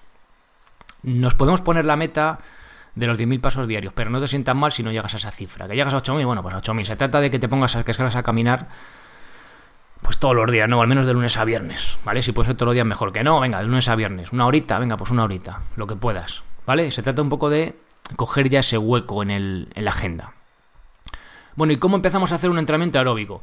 Nos 1.04 1.36
podemos 1.36 1.62
poner 1.62 1.86
la 1.86 1.98
meta 1.98 2.40
de 2.96 3.08
los 3.08 3.18
10.000 3.18 3.42
pasos 3.42 3.68
diarios, 3.68 3.94
pero 3.94 4.10
no 4.10 4.20
te 4.22 4.28
sientas 4.28 4.56
mal 4.56 4.72
si 4.72 4.84
no 4.84 4.92
llegas 4.92 5.14
a 5.14 5.18
esa 5.18 5.32
cifra. 5.32 5.68
Que 5.68 5.76
llegas 5.76 5.94
a 5.94 5.98
8.000, 5.98 6.26
bueno, 6.26 6.44
pues 6.44 6.54
a 6.54 6.62
8.000. 6.62 6.86
Se 6.86 6.96
trata 6.96 7.22
de 7.22 7.32
que 7.32 7.40
te 7.40 7.48
pongas 7.48 7.76
a, 7.76 7.84
que 7.84 7.92
a 7.92 8.24
caminar 8.24 8.68
pues 10.02 10.18
todos 10.18 10.36
los 10.36 10.52
días, 10.52 10.70
¿no? 10.70 10.82
Al 10.82 10.88
menos 10.88 11.08
de 11.08 11.14
lunes 11.14 11.38
a 11.38 11.46
viernes, 11.46 11.98
¿vale? 12.04 12.22
Si 12.22 12.34
puede 12.34 12.48
ser 12.48 12.56
todos 12.56 12.68
los 12.68 12.74
días 12.74 12.86
mejor 12.86 13.12
que 13.14 13.24
no, 13.24 13.40
venga, 13.40 13.60
de 13.60 13.66
lunes 13.66 13.88
a 13.88 13.96
viernes. 13.96 14.32
Una 14.32 14.46
horita, 14.46 14.78
venga, 14.78 14.98
pues 14.98 15.12
una 15.12 15.24
horita, 15.24 15.62
lo 15.76 15.88
que 15.88 15.96
puedas, 15.96 16.44
¿vale? 16.66 16.92
Se 16.92 17.02
trata 17.02 17.22
un 17.22 17.30
poco 17.30 17.50
de 17.50 17.76
coger 18.16 18.50
ya 18.50 18.60
ese 18.60 18.78
hueco 18.78 19.24
en, 19.24 19.32
el, 19.32 19.70
en 19.74 19.86
la 19.86 19.92
agenda. 19.92 20.34
Bueno, 21.56 21.74
¿y 21.74 21.78
cómo 21.78 21.96
empezamos 21.96 22.32
a 22.32 22.36
hacer 22.36 22.50
un 22.50 22.60
entrenamiento 22.60 23.00
aeróbico? 23.00 23.42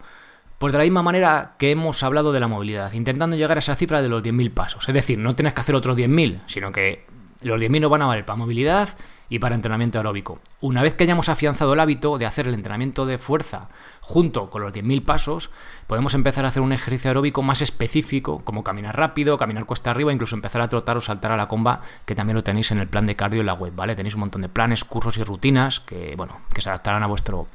Pues 0.59 0.73
de 0.73 0.79
la 0.79 0.85
misma 0.85 1.03
manera 1.03 1.55
que 1.59 1.71
hemos 1.71 2.03
hablado 2.03 2.33
de 2.33 2.41
la 2.41 2.47
movilidad, 2.47 2.93
intentando 2.93 3.37
llegar 3.37 3.57
a 3.57 3.61
esa 3.61 3.75
cifra 3.77 4.03
de 4.03 4.11
los 4.11 4.23
10.000 4.23 4.53
pasos. 4.53 4.87
Es 4.87 4.95
decir, 4.95 5.19
no 5.19 5.35
tienes 5.35 5.55
que 5.55 5.63
hacer 5.63 5.75
otros 5.75 5.97
10.000, 5.97 6.43
sino 6.47 6.71
que 6.71 7.07
los 7.43 7.59
10.000 7.59 7.81
no 7.81 7.89
van 7.89 8.03
a 8.03 8.07
valer 8.07 8.27
para 8.27 8.37
movilidad 8.37 8.91
y 9.31 9.39
para 9.39 9.55
entrenamiento 9.55 9.99
aeróbico. 9.99 10.41
Una 10.61 10.83
vez 10.83 10.93
que 10.95 11.05
hayamos 11.05 11.31
afianzado 11.31 11.73
el 11.73 11.81
hábito 11.81 12.19
de 12.19 12.27
hacer 12.27 12.47
el 12.47 12.55
entrenamiento 12.55 13.07
de 13.07 13.17
fuerza 13.17 13.69
junto 14.01 14.51
con 14.51 14.61
los 14.61 14.75
10.000 14.75 15.05
pasos, 15.05 15.51
podemos 15.87 16.13
empezar 16.15 16.45
a 16.45 16.49
hacer 16.49 16.63
un 16.63 16.73
ejercicio 16.73 17.09
aeróbico 17.09 17.43
más 17.43 17.63
específico, 17.63 18.41
como 18.45 18.65
caminar 18.65 18.99
rápido, 18.99 19.39
caminar 19.39 19.65
cuesta 19.65 19.93
arriba, 19.93 20.13
incluso 20.13 20.35
empezar 20.35 20.61
a 20.61 20.69
trotar 20.69 20.97
o 20.97 21.01
saltar 21.01 21.33
a 21.33 21.37
la 21.37 21.49
comba, 21.49 21.81
que 22.05 22.17
también 22.17 22.35
lo 22.35 22.45
tenéis 22.45 22.73
en 22.73 22.79
el 22.79 22.89
plan 22.89 23.07
de 23.07 23.17
cardio 23.17 23.41
en 23.41 23.47
la 23.47 23.55
web, 23.55 23.73
¿vale? 23.75 23.95
Tenéis 23.95 24.15
un 24.15 24.21
montón 24.21 24.43
de 24.43 24.49
planes, 24.49 24.85
cursos 24.85 25.17
y 25.17 25.23
rutinas 25.23 25.81
que, 25.81 26.15
bueno, 26.17 26.41
que 26.53 26.61
se 26.61 26.69
adaptarán 26.69 27.05
a 27.05 27.07
vuestro 27.07 27.47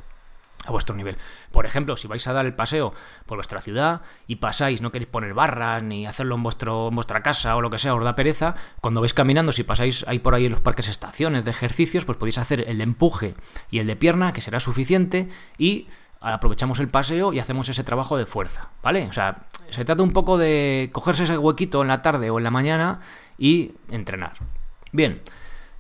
a 0.65 0.71
vuestro 0.71 0.95
nivel. 0.95 1.17
Por 1.51 1.65
ejemplo, 1.65 1.97
si 1.97 2.07
vais 2.07 2.25
a 2.27 2.33
dar 2.33 2.45
el 2.45 2.53
paseo 2.53 2.93
por 3.25 3.37
vuestra 3.37 3.61
ciudad 3.61 4.01
y 4.27 4.37
pasáis, 4.37 4.81
no 4.81 4.91
queréis 4.91 5.09
poner 5.09 5.33
barras 5.33 5.83
ni 5.83 6.05
hacerlo 6.05 6.35
en, 6.35 6.43
vuestro, 6.43 6.89
en 6.89 6.95
vuestra 6.95 7.23
casa 7.23 7.55
o 7.55 7.61
lo 7.61 7.69
que 7.69 7.77
sea, 7.77 7.95
os 7.95 8.03
da 8.03 8.15
pereza, 8.15 8.55
cuando 8.81 9.01
vais 9.01 9.13
caminando, 9.13 9.51
si 9.51 9.63
pasáis 9.63 10.05
ahí 10.07 10.19
por 10.19 10.35
ahí 10.35 10.45
en 10.45 10.53
los 10.53 10.61
parques 10.61 10.87
estaciones 10.87 11.45
de 11.45 11.51
ejercicios, 11.51 12.05
pues 12.05 12.17
podéis 12.17 12.37
hacer 12.37 12.67
el 12.67 12.77
de 12.77 12.83
empuje 12.83 13.35
y 13.69 13.79
el 13.79 13.87
de 13.87 13.95
pierna, 13.95 14.33
que 14.33 14.41
será 14.41 14.59
suficiente, 14.59 15.29
y 15.57 15.87
aprovechamos 16.21 16.79
el 16.79 16.87
paseo 16.87 17.33
y 17.33 17.39
hacemos 17.39 17.69
ese 17.69 17.83
trabajo 17.83 18.17
de 18.17 18.25
fuerza, 18.25 18.69
¿vale? 18.81 19.07
O 19.07 19.13
sea, 19.13 19.45
se 19.69 19.85
trata 19.85 20.03
un 20.03 20.11
poco 20.11 20.37
de 20.37 20.89
cogerse 20.91 21.23
ese 21.23 21.37
huequito 21.37 21.81
en 21.81 21.87
la 21.87 22.01
tarde 22.01 22.29
o 22.29 22.37
en 22.37 22.43
la 22.43 22.51
mañana 22.51 23.01
y 23.37 23.73
entrenar. 23.91 24.33
Bien, 24.91 25.21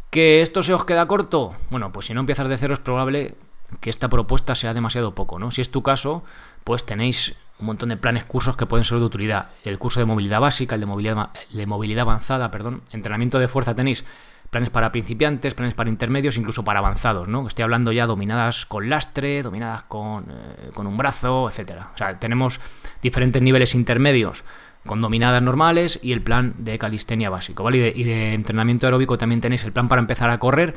¿que 0.09 0.41
esto 0.41 0.61
se 0.61 0.73
os 0.73 0.85
queda 0.85 1.07
corto? 1.07 1.55
Bueno, 1.69 1.91
pues 1.91 2.07
si 2.07 2.13
no 2.13 2.19
empiezas 2.19 2.47
de 2.49 2.57
cero 2.57 2.73
es 2.73 2.79
probable 2.79 3.35
que 3.79 3.89
esta 3.89 4.09
propuesta 4.09 4.55
sea 4.55 4.73
demasiado 4.73 5.15
poco, 5.15 5.39
¿no? 5.39 5.51
Si 5.51 5.61
es 5.61 5.71
tu 5.71 5.83
caso, 5.83 6.23
pues 6.63 6.85
tenéis 6.85 7.35
un 7.59 7.67
montón 7.67 7.89
de 7.89 7.97
planes, 7.97 8.25
cursos 8.25 8.57
que 8.57 8.65
pueden 8.65 8.83
ser 8.83 8.99
de 8.99 9.05
utilidad. 9.05 9.49
El 9.63 9.77
curso 9.77 9.99
de 9.99 10.05
movilidad 10.05 10.41
básica, 10.41 10.75
el 10.75 10.81
de 10.81 10.87
movilidad, 10.87 11.29
de 11.51 11.65
movilidad 11.65 12.01
avanzada, 12.01 12.51
perdón, 12.51 12.81
entrenamiento 12.91 13.39
de 13.39 13.47
fuerza 13.47 13.75
tenéis 13.75 14.03
planes 14.49 14.69
para 14.69 14.91
principiantes, 14.91 15.53
planes 15.53 15.73
para 15.73 15.89
intermedios, 15.89 16.37
incluso 16.37 16.63
para 16.63 16.79
avanzados, 16.79 17.27
¿no? 17.27 17.47
Estoy 17.47 17.63
hablando 17.63 17.91
ya 17.91 18.05
dominadas 18.05 18.65
con 18.65 18.89
lastre, 18.89 19.41
dominadas 19.41 19.83
con, 19.83 20.25
eh, 20.29 20.71
con 20.73 20.87
un 20.87 20.97
brazo, 20.97 21.49
etcétera. 21.49 21.91
O 21.93 21.97
sea, 21.97 22.19
tenemos 22.19 22.59
diferentes 23.01 23.41
niveles 23.41 23.75
intermedios 23.75 24.43
con 24.85 25.01
dominadas 25.01 25.41
normales 25.41 25.99
y 26.01 26.11
el 26.11 26.21
plan 26.21 26.53
de 26.59 26.77
calistenia 26.77 27.29
básico, 27.29 27.69
y 27.71 27.79
de, 28.03 28.33
entrenamiento 28.33 28.85
aeróbico 28.85 29.17
también 29.17 29.41
tenéis 29.41 29.63
el 29.63 29.71
plan 29.71 29.87
para 29.87 29.99
empezar 29.99 30.29
a 30.29 30.37
correr, 30.37 30.75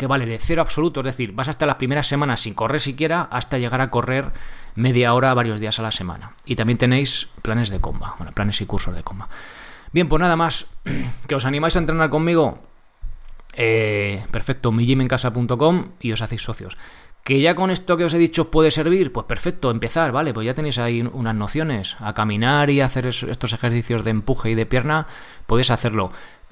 que 0.00 0.06
vale 0.06 0.24
de 0.24 0.38
cero 0.38 0.62
absoluto, 0.62 1.00
es 1.00 1.04
decir, 1.04 1.32
vas 1.32 1.48
hasta 1.48 1.66
las 1.66 1.76
primeras 1.76 2.06
semanas 2.06 2.40
sin 2.40 2.54
correr 2.54 2.80
siquiera 2.80 3.20
hasta 3.20 3.58
llegar 3.58 3.82
a 3.82 3.90
correr 3.90 4.32
media 4.74 5.12
hora 5.12 5.34
varios 5.34 5.60
días 5.60 5.78
a 5.78 5.82
la 5.82 5.92
semana. 5.92 6.32
Y 6.46 6.56
también 6.56 6.78
tenéis 6.78 7.28
planes 7.42 7.68
de 7.68 7.80
comba, 7.80 8.14
bueno, 8.16 8.32
planes 8.32 8.58
y 8.62 8.64
cursos 8.64 8.96
de 8.96 9.02
comba. 9.02 9.28
Bien, 9.92 10.08
pues 10.08 10.18
nada 10.18 10.36
más, 10.36 10.68
que 11.28 11.34
os 11.34 11.44
animáis 11.44 11.76
a 11.76 11.80
entrenar 11.80 12.08
conmigo, 12.08 12.60
eh, 13.52 14.24
perfecto, 14.30 14.72
mijimencasa.com 14.72 15.88
y 16.00 16.12
os 16.12 16.22
hacéis 16.22 16.44
socios. 16.44 16.78
Que 17.22 17.42
ya 17.42 17.54
con 17.54 17.70
esto 17.70 17.98
que 17.98 18.04
os 18.06 18.14
he 18.14 18.18
dicho 18.18 18.50
puede 18.50 18.70
servir, 18.70 19.12
pues 19.12 19.26
perfecto, 19.26 19.70
empezar, 19.70 20.12
vale, 20.12 20.32
pues 20.32 20.46
ya 20.46 20.54
tenéis 20.54 20.78
ahí 20.78 21.02
unas 21.02 21.34
nociones. 21.34 21.98
A 22.00 22.14
caminar 22.14 22.70
y 22.70 22.80
hacer 22.80 23.06
estos 23.06 23.52
ejercicios 23.52 24.02
de 24.02 24.12
empuje 24.12 24.50
y 24.50 24.54
de 24.54 24.64
pierna, 24.64 25.06
podéis 25.46 25.70
hacerlo. 25.70 26.10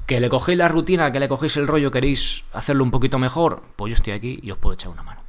Que 0.09 0.21
le 0.21 0.31
cogéis 0.31 0.57
la 0.57 0.69
rutina, 0.69 1.13
que 1.13 1.21
le 1.21 1.29
cogéis 1.29 1.59
el 1.59 1.69
rollo, 1.69 1.91
queréis 1.91 2.43
hacerlo 2.55 2.83
un 2.83 2.91
poquito 2.91 3.19
mejor, 3.19 3.63
pues 3.77 3.91
yo 3.91 3.95
estoy 3.95 4.15
aquí 4.15 4.41
y 4.43 4.51
os 4.51 4.57
puedo 4.57 4.73
echar 4.73 4.91
una 4.91 5.03
mano. 5.03 5.21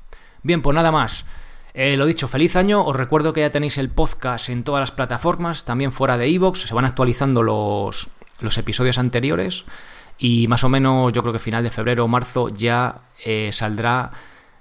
Bien, 0.41 0.61
pues 0.61 0.73
nada 0.73 0.89
más. 0.89 1.25
Eh, 1.73 1.97
lo 1.97 2.05
dicho, 2.05 2.29
feliz 2.29 2.55
año. 2.55 2.85
Os 2.85 2.95
recuerdo 2.95 3.33
que 3.33 3.41
ya 3.41 3.49
tenéis 3.49 3.77
el 3.77 3.89
podcast 3.89 4.47
en 4.47 4.63
todas 4.63 4.79
las 4.79 4.91
plataformas, 4.91 5.65
también 5.65 5.91
fuera 5.91 6.17
de 6.17 6.33
Evox. 6.33 6.61
Se 6.61 6.73
van 6.73 6.85
actualizando 6.85 7.43
los, 7.43 8.09
los 8.39 8.57
episodios 8.57 8.97
anteriores. 8.97 9.65
Y 10.17 10.47
más 10.47 10.63
o 10.63 10.69
menos, 10.69 11.11
yo 11.11 11.23
creo 11.23 11.33
que 11.33 11.39
final 11.39 11.61
de 11.61 11.71
febrero 11.71 12.05
o 12.05 12.07
marzo 12.07 12.47
ya 12.47 13.01
eh, 13.25 13.49
saldrá 13.51 14.13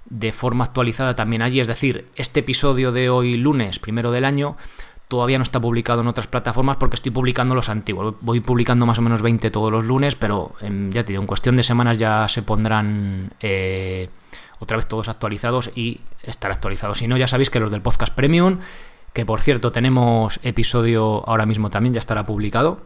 de 0.09 0.33
forma 0.33 0.65
actualizada 0.65 1.15
también 1.15 1.43
allí. 1.43 1.61
Es 1.61 1.67
decir, 1.67 2.09
este 2.15 2.41
episodio 2.41 2.91
de 2.91 3.09
hoy 3.09 3.37
lunes, 3.37 3.79
primero 3.79 4.11
del 4.11 4.25
año, 4.25 4.57
todavía 5.09 5.37
no 5.37 5.41
está 5.41 5.59
publicado 5.59 6.01
en 6.01 6.07
otras 6.07 6.27
plataformas 6.27 6.77
porque 6.77 6.95
estoy 6.95 7.11
publicando 7.11 7.55
los 7.55 7.67
antiguos. 7.67 8.15
Voy 8.21 8.39
publicando 8.39 8.85
más 8.85 8.99
o 8.99 9.01
menos 9.01 9.21
20 9.21 9.51
todos 9.51 9.71
los 9.71 9.83
lunes, 9.83 10.15
pero 10.15 10.53
ya 10.61 11.03
te 11.03 11.11
digo, 11.11 11.21
en 11.21 11.27
cuestión 11.27 11.57
de 11.57 11.63
semanas 11.63 11.97
ya 11.97 12.27
se 12.29 12.43
pondrán 12.43 13.33
eh, 13.41 14.09
otra 14.59 14.77
vez 14.77 14.87
todos 14.87 15.09
actualizados 15.09 15.71
y 15.75 15.99
estar 16.23 16.51
actualizados. 16.51 16.99
Si 16.99 17.07
no, 17.07 17.17
ya 17.17 17.27
sabéis 17.27 17.49
que 17.49 17.59
los 17.59 17.71
del 17.71 17.81
podcast 17.81 18.13
premium, 18.13 18.59
que 19.11 19.25
por 19.25 19.41
cierto 19.41 19.71
tenemos 19.71 20.39
episodio 20.43 21.27
ahora 21.27 21.45
mismo 21.45 21.69
también, 21.69 21.93
ya 21.95 21.99
estará 21.99 22.23
publicado 22.23 22.85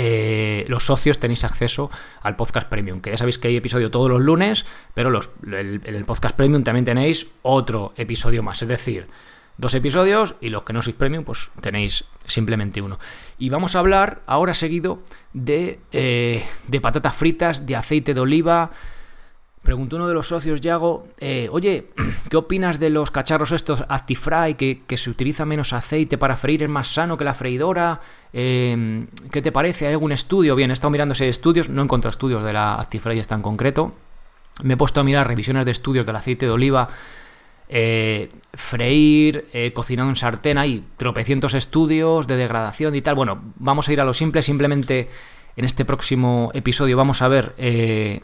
eh, 0.00 0.64
los 0.68 0.84
socios 0.84 1.18
tenéis 1.18 1.42
acceso 1.42 1.90
al 2.22 2.36
podcast 2.36 2.68
premium, 2.68 3.00
que 3.00 3.10
ya 3.10 3.16
sabéis 3.16 3.38
que 3.38 3.48
hay 3.48 3.56
episodio 3.56 3.90
todos 3.90 4.08
los 4.08 4.20
lunes, 4.20 4.64
pero 4.94 5.18
en 5.42 5.80
el 5.84 6.04
podcast 6.04 6.36
premium 6.36 6.62
también 6.62 6.84
tenéis 6.84 7.32
otro 7.42 7.94
episodio 7.96 8.44
más, 8.44 8.62
es 8.62 8.68
decir, 8.68 9.08
dos 9.58 9.74
episodios 9.74 10.36
y 10.40 10.48
los 10.48 10.62
que 10.62 10.72
no 10.72 10.80
sois 10.80 10.96
premium, 10.96 11.24
pues 11.24 11.50
tenéis 11.60 12.06
simplemente 12.26 12.80
uno. 12.80 12.98
Y 13.38 13.50
vamos 13.50 13.74
a 13.74 13.80
hablar 13.80 14.22
ahora 14.26 14.54
seguido 14.54 15.02
de, 15.34 15.80
eh, 15.92 16.46
de 16.68 16.80
patatas 16.80 17.14
fritas, 17.16 17.66
de 17.66 17.76
aceite 17.76 18.14
de 18.14 18.20
oliva. 18.20 18.70
Preguntó 19.62 19.96
uno 19.96 20.08
de 20.08 20.14
los 20.14 20.28
socios, 20.28 20.60
Yago, 20.60 21.08
eh, 21.18 21.48
oye, 21.50 21.88
¿qué 22.30 22.36
opinas 22.36 22.78
de 22.78 22.88
los 22.90 23.10
cacharros 23.10 23.50
estos 23.50 23.84
Actifry, 23.88 24.54
que, 24.54 24.80
que, 24.86 24.96
se 24.96 25.10
utiliza 25.10 25.44
menos 25.44 25.72
aceite 25.72 26.16
para 26.16 26.36
freír, 26.36 26.62
es 26.62 26.70
más 26.70 26.88
sano 26.88 27.16
que 27.18 27.24
la 27.24 27.34
freidora? 27.34 28.00
Eh, 28.32 29.06
¿Qué 29.32 29.42
te 29.42 29.50
parece? 29.50 29.88
¿Hay 29.88 29.92
algún 29.92 30.12
estudio? 30.12 30.54
Bien, 30.54 30.70
he 30.70 30.74
estado 30.74 30.92
mirando 30.92 31.14
ese 31.14 31.28
estudios, 31.28 31.68
no 31.68 31.82
encontrado 31.82 32.10
estudios 32.10 32.44
de 32.44 32.52
la 32.52 32.76
Actifry 32.76 33.18
esta 33.18 33.34
en 33.34 33.42
concreto. 33.42 33.92
Me 34.62 34.74
he 34.74 34.76
puesto 34.76 35.00
a 35.00 35.04
mirar 35.04 35.26
revisiones 35.26 35.66
de 35.66 35.72
estudios 35.72 36.06
del 36.06 36.16
aceite 36.16 36.46
de 36.46 36.52
oliva 36.52 36.88
eh, 37.68 38.30
freír, 38.54 39.46
eh, 39.52 39.72
cocinado 39.72 40.08
en 40.08 40.16
sartén, 40.16 40.58
hay 40.58 40.84
tropecientos 40.96 41.54
estudios 41.54 42.26
de 42.26 42.36
degradación 42.36 42.94
y 42.94 43.02
tal. 43.02 43.14
Bueno, 43.14 43.52
vamos 43.56 43.88
a 43.88 43.92
ir 43.92 44.00
a 44.00 44.04
lo 44.04 44.14
simple, 44.14 44.42
simplemente 44.42 45.08
en 45.56 45.64
este 45.64 45.84
próximo 45.84 46.50
episodio 46.54 46.96
vamos 46.96 47.20
a 47.20 47.28
ver 47.28 47.54
eh, 47.58 48.22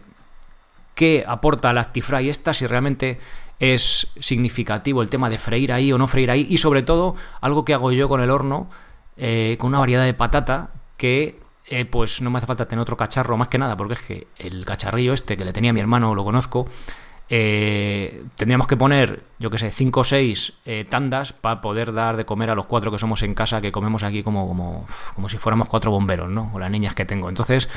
qué 0.94 1.24
aporta 1.26 1.72
la 1.72 1.82
Actifry 1.82 2.30
esta, 2.30 2.54
si 2.54 2.66
realmente 2.66 3.18
es 3.60 4.12
significativo 4.18 5.02
el 5.02 5.10
tema 5.10 5.28
de 5.30 5.38
freír 5.38 5.72
ahí 5.72 5.92
o 5.92 5.98
no 5.98 6.08
freír 6.08 6.30
ahí 6.30 6.46
y 6.48 6.56
sobre 6.56 6.82
todo 6.82 7.14
algo 7.40 7.64
que 7.64 7.74
hago 7.74 7.92
yo 7.92 8.08
con 8.08 8.20
el 8.20 8.30
horno, 8.30 8.70
eh, 9.16 9.56
con 9.58 9.68
una 9.68 9.78
variedad 9.78 10.04
de 10.04 10.14
patata 10.14 10.72
que 10.96 11.42
pues 11.90 12.20
no 12.20 12.30
me 12.30 12.38
hace 12.38 12.46
falta 12.46 12.68
tener 12.68 12.82
otro 12.82 12.96
cacharro 12.96 13.36
más 13.36 13.48
que 13.48 13.58
nada, 13.58 13.76
porque 13.76 13.94
es 13.94 14.00
que 14.00 14.26
el 14.36 14.64
cacharrillo 14.64 15.12
este 15.12 15.36
que 15.36 15.44
le 15.44 15.52
tenía 15.52 15.70
a 15.70 15.74
mi 15.74 15.80
hermano, 15.80 16.14
lo 16.14 16.22
conozco, 16.22 16.68
eh, 17.28 18.24
tendríamos 18.36 18.66
que 18.66 18.76
poner, 18.76 19.24
yo 19.38 19.50
que 19.50 19.58
sé, 19.58 19.70
5 19.70 20.00
o 20.00 20.04
6 20.04 20.52
eh, 20.66 20.84
tandas 20.88 21.32
para 21.32 21.60
poder 21.60 21.92
dar 21.92 22.16
de 22.16 22.24
comer 22.24 22.50
a 22.50 22.54
los 22.54 22.66
cuatro 22.66 22.90
que 22.90 22.98
somos 22.98 23.22
en 23.22 23.34
casa, 23.34 23.60
que 23.60 23.72
comemos 23.72 24.02
aquí 24.02 24.22
como, 24.22 24.46
como, 24.46 24.86
como 25.14 25.28
si 25.28 25.38
fuéramos 25.38 25.68
cuatro 25.68 25.90
bomberos, 25.90 26.30
¿no? 26.30 26.50
O 26.54 26.58
las 26.58 26.70
niñas 26.70 26.94
que 26.94 27.04
tengo. 27.04 27.28
Entonces, 27.28 27.68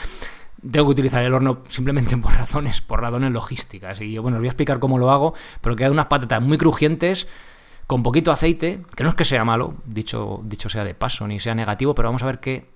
tengo 0.62 0.86
que 0.88 0.92
utilizar 0.92 1.24
el 1.24 1.34
horno 1.34 1.60
simplemente 1.68 2.18
por 2.18 2.34
razones, 2.34 2.82
por 2.82 3.02
razones 3.02 3.32
logísticas. 3.32 4.02
Y 4.02 4.12
yo, 4.12 4.22
bueno, 4.22 4.38
os 4.38 4.42
voy 4.42 4.48
a 4.48 4.52
explicar 4.52 4.80
cómo 4.80 4.98
lo 4.98 5.12
hago, 5.12 5.34
pero 5.62 5.76
quedan 5.76 5.94
unas 5.94 6.08
patatas 6.08 6.42
muy 6.42 6.58
crujientes, 6.58 7.28
con 7.86 8.04
poquito 8.04 8.32
aceite, 8.32 8.84
que 8.96 9.04
no 9.04 9.10
es 9.10 9.16
que 9.16 9.24
sea 9.24 9.46
malo, 9.46 9.76
dicho, 9.86 10.42
dicho 10.44 10.68
sea 10.68 10.84
de 10.84 10.94
paso, 10.94 11.26
ni 11.26 11.40
sea 11.40 11.56
negativo, 11.56 11.96
pero 11.96 12.10
vamos 12.10 12.22
a 12.22 12.26
ver 12.26 12.40
qué, 12.40 12.70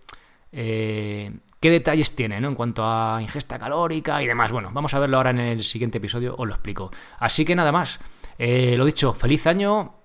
eh, 0.51 1.31
qué 1.59 1.69
detalles 1.69 2.15
tiene 2.15 2.41
¿no? 2.41 2.49
en 2.49 2.55
cuanto 2.55 2.83
a 2.85 3.19
ingesta 3.21 3.59
calórica 3.59 4.21
y 4.21 4.27
demás. 4.27 4.51
Bueno, 4.51 4.71
vamos 4.73 4.93
a 4.93 4.99
verlo 4.99 5.17
ahora 5.17 5.29
en 5.29 5.39
el 5.39 5.63
siguiente 5.63 5.99
episodio, 5.99 6.35
os 6.37 6.47
lo 6.47 6.53
explico. 6.53 6.91
Así 7.19 7.45
que 7.45 7.55
nada 7.55 7.71
más, 7.71 7.99
eh, 8.37 8.75
lo 8.77 8.85
dicho, 8.85 9.13
feliz 9.13 9.47
año, 9.47 9.95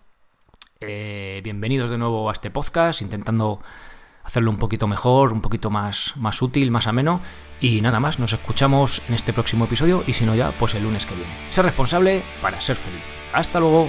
eh, 0.81 1.41
bienvenidos 1.43 1.91
de 1.91 1.99
nuevo 1.99 2.29
a 2.29 2.33
este 2.33 2.50
podcast, 2.50 3.03
intentando 3.03 3.61
hacerlo 4.23 4.50
un 4.50 4.59
poquito 4.59 4.87
mejor, 4.87 5.33
un 5.33 5.41
poquito 5.41 5.71
más, 5.71 6.12
más 6.17 6.43
útil, 6.43 6.71
más 6.71 6.87
ameno. 6.87 7.21
Y 7.61 7.81
nada 7.81 8.00
más, 8.00 8.19
nos 8.19 8.35
escuchamos 8.35 9.00
en 9.09 9.15
este 9.15 9.33
próximo 9.33 9.65
episodio 9.65 10.05
y 10.07 10.12
si 10.12 10.26
no 10.26 10.35
ya, 10.35 10.53
pues 10.53 10.75
el 10.75 10.83
lunes 10.83 11.07
que 11.07 11.15
viene. 11.15 11.33
Ser 11.50 11.65
responsable 11.65 12.23
para 12.43 12.61
ser 12.61 12.76
feliz. 12.76 13.05
Hasta 13.33 13.61
luego. 13.61 13.88